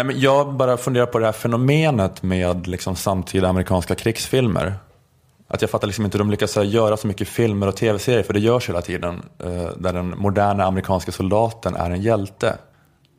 [0.00, 4.74] Nej, men jag bara funderar på det här fenomenet med liksom, samtida amerikanska krigsfilmer.
[5.48, 8.32] Att jag fattar liksom inte hur de lyckas göra så mycket filmer och tv-serier, för
[8.32, 12.58] det görs hela tiden, eh, där den moderna amerikanska soldaten är en hjälte.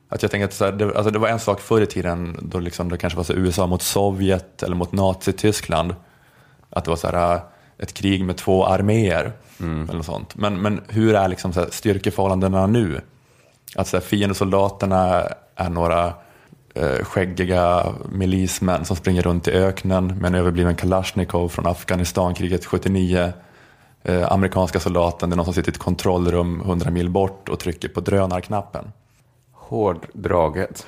[0.09, 2.37] Att jag tänker att så här, det, alltså det var en sak förr i tiden
[2.41, 5.95] då liksom det kanske var så USA mot Sovjet eller mot Nazityskland.
[6.69, 7.41] Att det var så här, eh,
[7.77, 9.31] ett krig med två arméer.
[9.59, 10.35] Eller något sånt.
[10.35, 13.01] Men, men hur är liksom så här, styrkeförhållandena nu?
[13.75, 15.23] Att så här, fiendesoldaterna
[15.55, 16.13] är några
[17.03, 23.33] skäggiga milismän som springer runt i öknen med en överbliven Kalashnikov från Afghanistankriget 79.
[24.03, 27.59] Eh, amerikanska soldaten, det är någon som sitter i ett kontrollrum 100 mil bort och
[27.59, 28.91] trycker på drönarknappen.
[29.53, 30.85] Hårdraget.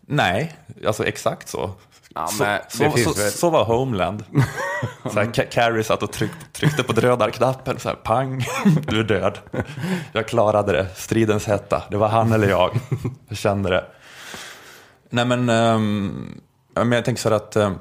[0.00, 0.56] Nej,
[0.86, 1.70] alltså exakt så.
[2.14, 4.24] Ja, så, men så, så, väl- så var Homeland.
[5.02, 8.44] så här, Ca- Carrie satt och tryck, tryckte på drönarknappen, så här, pang,
[8.86, 9.38] du är död.
[10.12, 12.70] Jag klarade det, stridens hetta, det var han eller jag.
[13.28, 13.84] Jag kände det.
[15.10, 16.40] Nej men, um,
[16.74, 17.78] men jag tänker så här att, um,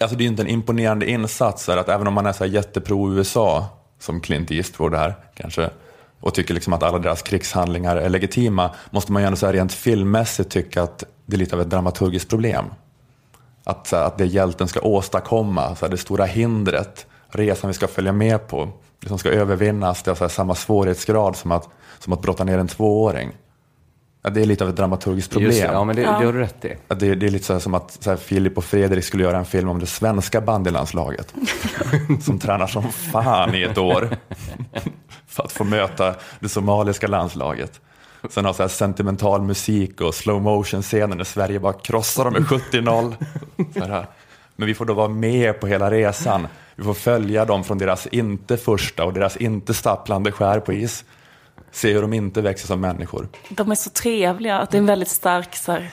[0.00, 2.32] alltså det är ju inte en imponerande insats, så här, att även om man är
[2.32, 3.66] så här jättepro USA,
[3.98, 5.70] som Clint Eastwood är kanske,
[6.20, 9.52] och tycker liksom att alla deras krigshandlingar är legitima, måste man ju ändå så här
[9.52, 12.64] rent filmmässigt tycka att det är lite av ett dramaturgiskt problem.
[13.64, 17.74] Att, så här, att det hjälten ska åstadkomma, så här, det stora hindret, resan vi
[17.74, 18.68] ska följa med på,
[19.00, 22.44] det som ska övervinnas, det har så här, samma svårighetsgrad som att, som att brotta
[22.44, 23.32] ner en tvååring.
[24.28, 25.50] Ja, det är lite av ett dramaturgiskt problem.
[25.50, 26.76] Just det, ja, men det, det har du rätt i.
[26.88, 29.22] Att det, det är lite så här som att så här, Filip och Fredrik skulle
[29.22, 31.34] göra en film om det svenska bandylandslaget.
[32.22, 34.08] som tränar som fan i ett år.
[35.26, 37.80] för att få möta det somaliska landslaget.
[38.30, 42.32] Sen har så här sentimental musik och slow motion scener när Sverige bara krossar dem
[42.32, 43.14] med 70-0.
[43.74, 44.06] Så här.
[44.56, 46.46] Men vi får då vara med på hela resan.
[46.76, 51.04] Vi får följa dem från deras inte första och deras inte stapplande skär på is.
[51.72, 53.28] Se hur de inte växer som människor.
[53.48, 54.58] De är så trevliga.
[54.58, 55.90] Att det är en väldigt stark, här,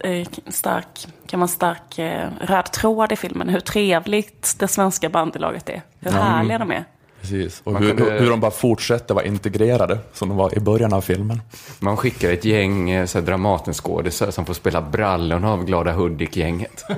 [0.00, 3.48] eh, stark kan man stark eh, röd tråd i filmen.
[3.48, 5.82] Hur trevligt det svenska bandylaget är.
[6.00, 6.84] Hur härliga de är.
[7.20, 7.60] Precis.
[7.64, 11.00] Och hur, kunde- hur de bara fortsätter vara integrerade som de var i början av
[11.00, 11.42] filmen.
[11.80, 16.84] Man skickar ett gäng eh, Dramatenskådisar som får spela brallorna av Glada Hudik-gänget.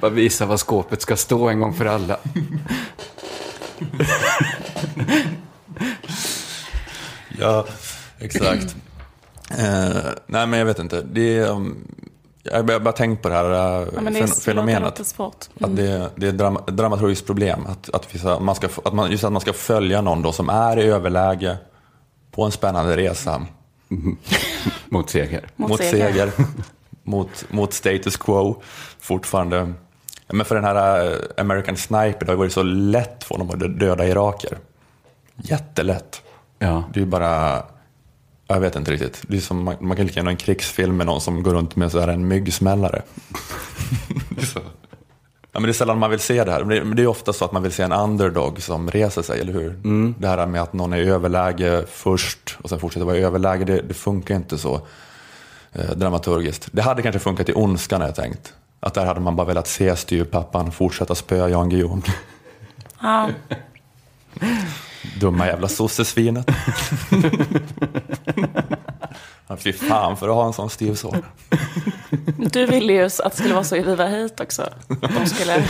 [0.00, 2.16] Bara visa var skåpet ska stå en gång för alla.
[7.40, 7.66] Ja,
[8.18, 8.76] exakt.
[9.58, 11.02] eh, nej, men jag vet inte.
[11.02, 11.88] Det är, um,
[12.42, 13.44] jag har bara- tänkt på det här
[13.80, 14.96] uh, Ja, men det fen- fenomenet.
[14.96, 15.46] det svårt.
[15.60, 17.66] Att det, det är ett drama, ett dramaturgiskt problem.
[17.66, 20.48] Att, att, vissa, man ska, att man, just att man ska följa någon då som
[20.48, 21.56] är i överläge
[22.30, 23.46] på en spännande resa
[24.88, 25.48] Mot seger.
[25.56, 26.12] Mot mot seger.
[26.12, 26.32] seger.
[27.02, 28.62] mot, mot status quo
[29.00, 29.72] fortfarande.
[30.32, 33.78] Men för den här eh, American Sniper, det har varit så lätt för honom att
[33.80, 34.58] döda iraker.
[35.36, 36.22] Jättelätt.
[36.58, 36.84] Ja.
[36.94, 37.62] Det är bara,
[38.46, 39.22] jag vet inte riktigt.
[39.28, 41.76] Det är som, man, man kan lika gärna en krigsfilm med någon som går runt
[41.76, 43.02] med så här en myggsmällare.
[44.28, 44.60] Det är så.
[45.52, 46.64] Ja, men det är sällan man vill se det här.
[46.64, 49.22] Men det, men det är ofta så att man vill se en underdog som reser
[49.22, 49.70] sig, eller hur?
[50.18, 53.64] Det här med att någon är i överläge först och sen fortsätter vara i överläge,
[53.64, 54.80] det, det funkar inte så
[55.72, 56.68] eh, dramaturgiskt.
[56.72, 58.54] Det hade kanske funkat i Ondskan har jag tänkt.
[58.80, 62.02] Att där hade man bara velat se styrpappan fortsätta spöa Jan Guillou.
[63.00, 63.30] Ja.
[65.20, 66.46] Dumma jävla sossesvinet.
[69.46, 71.22] Ja, Fy fan för att ha en sån styvson.
[72.36, 74.68] Du ville ju att det skulle vara så i Viva hit också.
[75.18, 75.64] De skulle,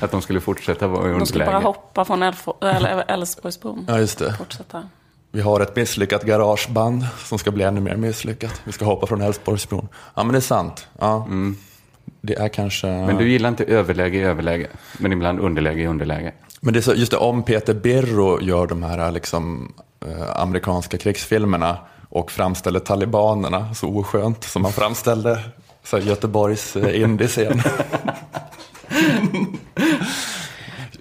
[0.00, 1.66] Att de skulle fortsätta vara i de skulle bara underläge.
[1.66, 2.22] hoppa från
[3.08, 3.84] Älvsborgsbron.
[3.88, 4.34] Ja, just det.
[4.38, 4.88] Fortsätta.
[5.32, 8.60] Vi har ett misslyckat garageband som ska bli ännu mer misslyckat.
[8.64, 9.88] Vi ska hoppa från Älvsborgsbron.
[10.14, 10.88] Ja, men det är sant.
[10.98, 11.28] Ja.
[12.20, 12.86] Det är kanske...
[12.86, 14.66] Men du gillar inte överläge i överläge,
[14.98, 16.32] men ibland underläge i underläge.
[16.60, 19.72] Men det är så, just det, om Peter Birro gör de här liksom,
[20.06, 21.78] eh, amerikanska krigsfilmerna
[22.08, 25.40] och framställer talibanerna så oskönt som han framställde
[25.84, 27.62] så här, Göteborgs eh, indiescen.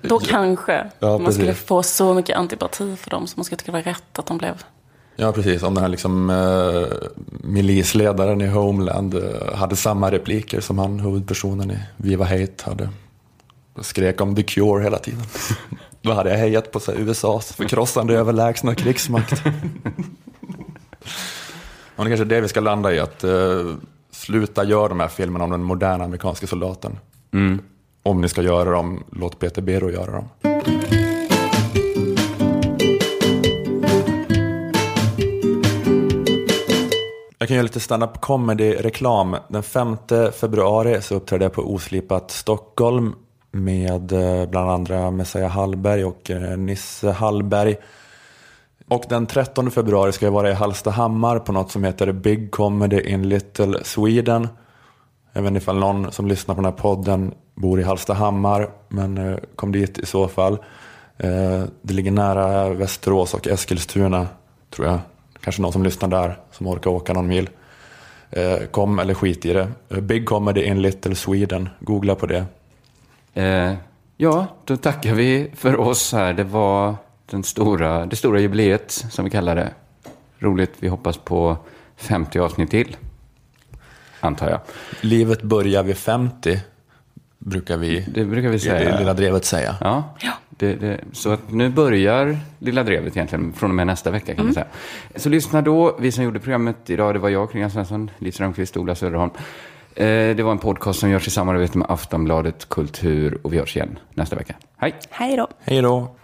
[0.01, 3.71] Då kanske Ja, man skulle få så mycket antipati för dem så man skulle tycka
[3.71, 4.63] det var rätt att de blev...
[5.15, 5.63] Ja, precis.
[5.63, 6.97] Om den här liksom, eh,
[7.43, 12.89] milisledaren i Homeland eh, hade samma repliker som han, huvudpersonen i Viva Hate, hade.
[13.75, 15.23] Och skrek om The Cure hela tiden.
[16.01, 19.43] Då hade jag hejat på så här, USAs förkrossande överlägsna krigsmakt.
[21.95, 23.75] Ja, det kanske är det vi ska landa i, att eh,
[24.11, 26.97] sluta göra de här filmerna om den moderna amerikanska soldaten.
[28.03, 30.29] Om ni ska göra dem, låt Peter Bero göra dem.
[37.37, 39.35] Jag kan göra lite stand-up comedy-reklam.
[39.47, 39.97] Den 5
[40.39, 43.13] februari så uppträdde jag på Oslipat Stockholm
[43.55, 47.75] med eh, bland andra Messiah Hallberg och eh, Nisse Hallberg.
[48.87, 53.01] Och den 13 februari ska jag vara i Hallstahammar på något som heter Big Comedy
[53.01, 54.47] in Little Sweden.
[55.33, 59.17] Jag vet inte ifall någon som lyssnar på den här podden bor i Hallstahammar, men
[59.17, 60.57] eh, kom dit i så fall.
[61.81, 64.27] Det ligger nära Västerås och Eskilstuna,
[64.69, 64.99] tror jag.
[65.41, 67.49] Kanske någon som lyssnar där, som orkar åka någon mil.
[68.71, 69.67] Kom eller skit i det.
[70.01, 72.45] Big Comedy in Little Sweden, googla på det.
[73.35, 73.73] Eh,
[74.17, 76.33] ja, då tackar vi för oss här.
[76.33, 79.73] Det var den stora, det stora jubileet, som vi kallar det.
[80.39, 81.57] Roligt, vi hoppas på
[81.95, 82.97] 50 avsnitt till.
[84.19, 84.59] Antar jag.
[85.01, 86.59] Livet börjar vid 50,
[87.39, 88.91] brukar vi Det brukar vi säga.
[88.91, 89.75] det lilla drevet säga.
[89.81, 90.03] Ja,
[90.49, 94.45] Det, det, så att nu börjar Lilla Drevet egentligen från och med nästa vecka kan
[94.45, 94.65] man säga.
[95.15, 95.95] Så lyssna då.
[95.99, 99.31] Vi som gjorde programmet idag, det var jag, Kringlan Svensson, Liz Rönnqvist, Ola Söderholm.
[99.95, 103.75] Eh, det var en podcast som görs i samarbete med Aftonbladet Kultur och vi hörs
[103.75, 104.55] igen nästa vecka.
[104.77, 104.95] Hej!
[105.09, 105.47] Hej då.
[105.63, 106.15] Hej då!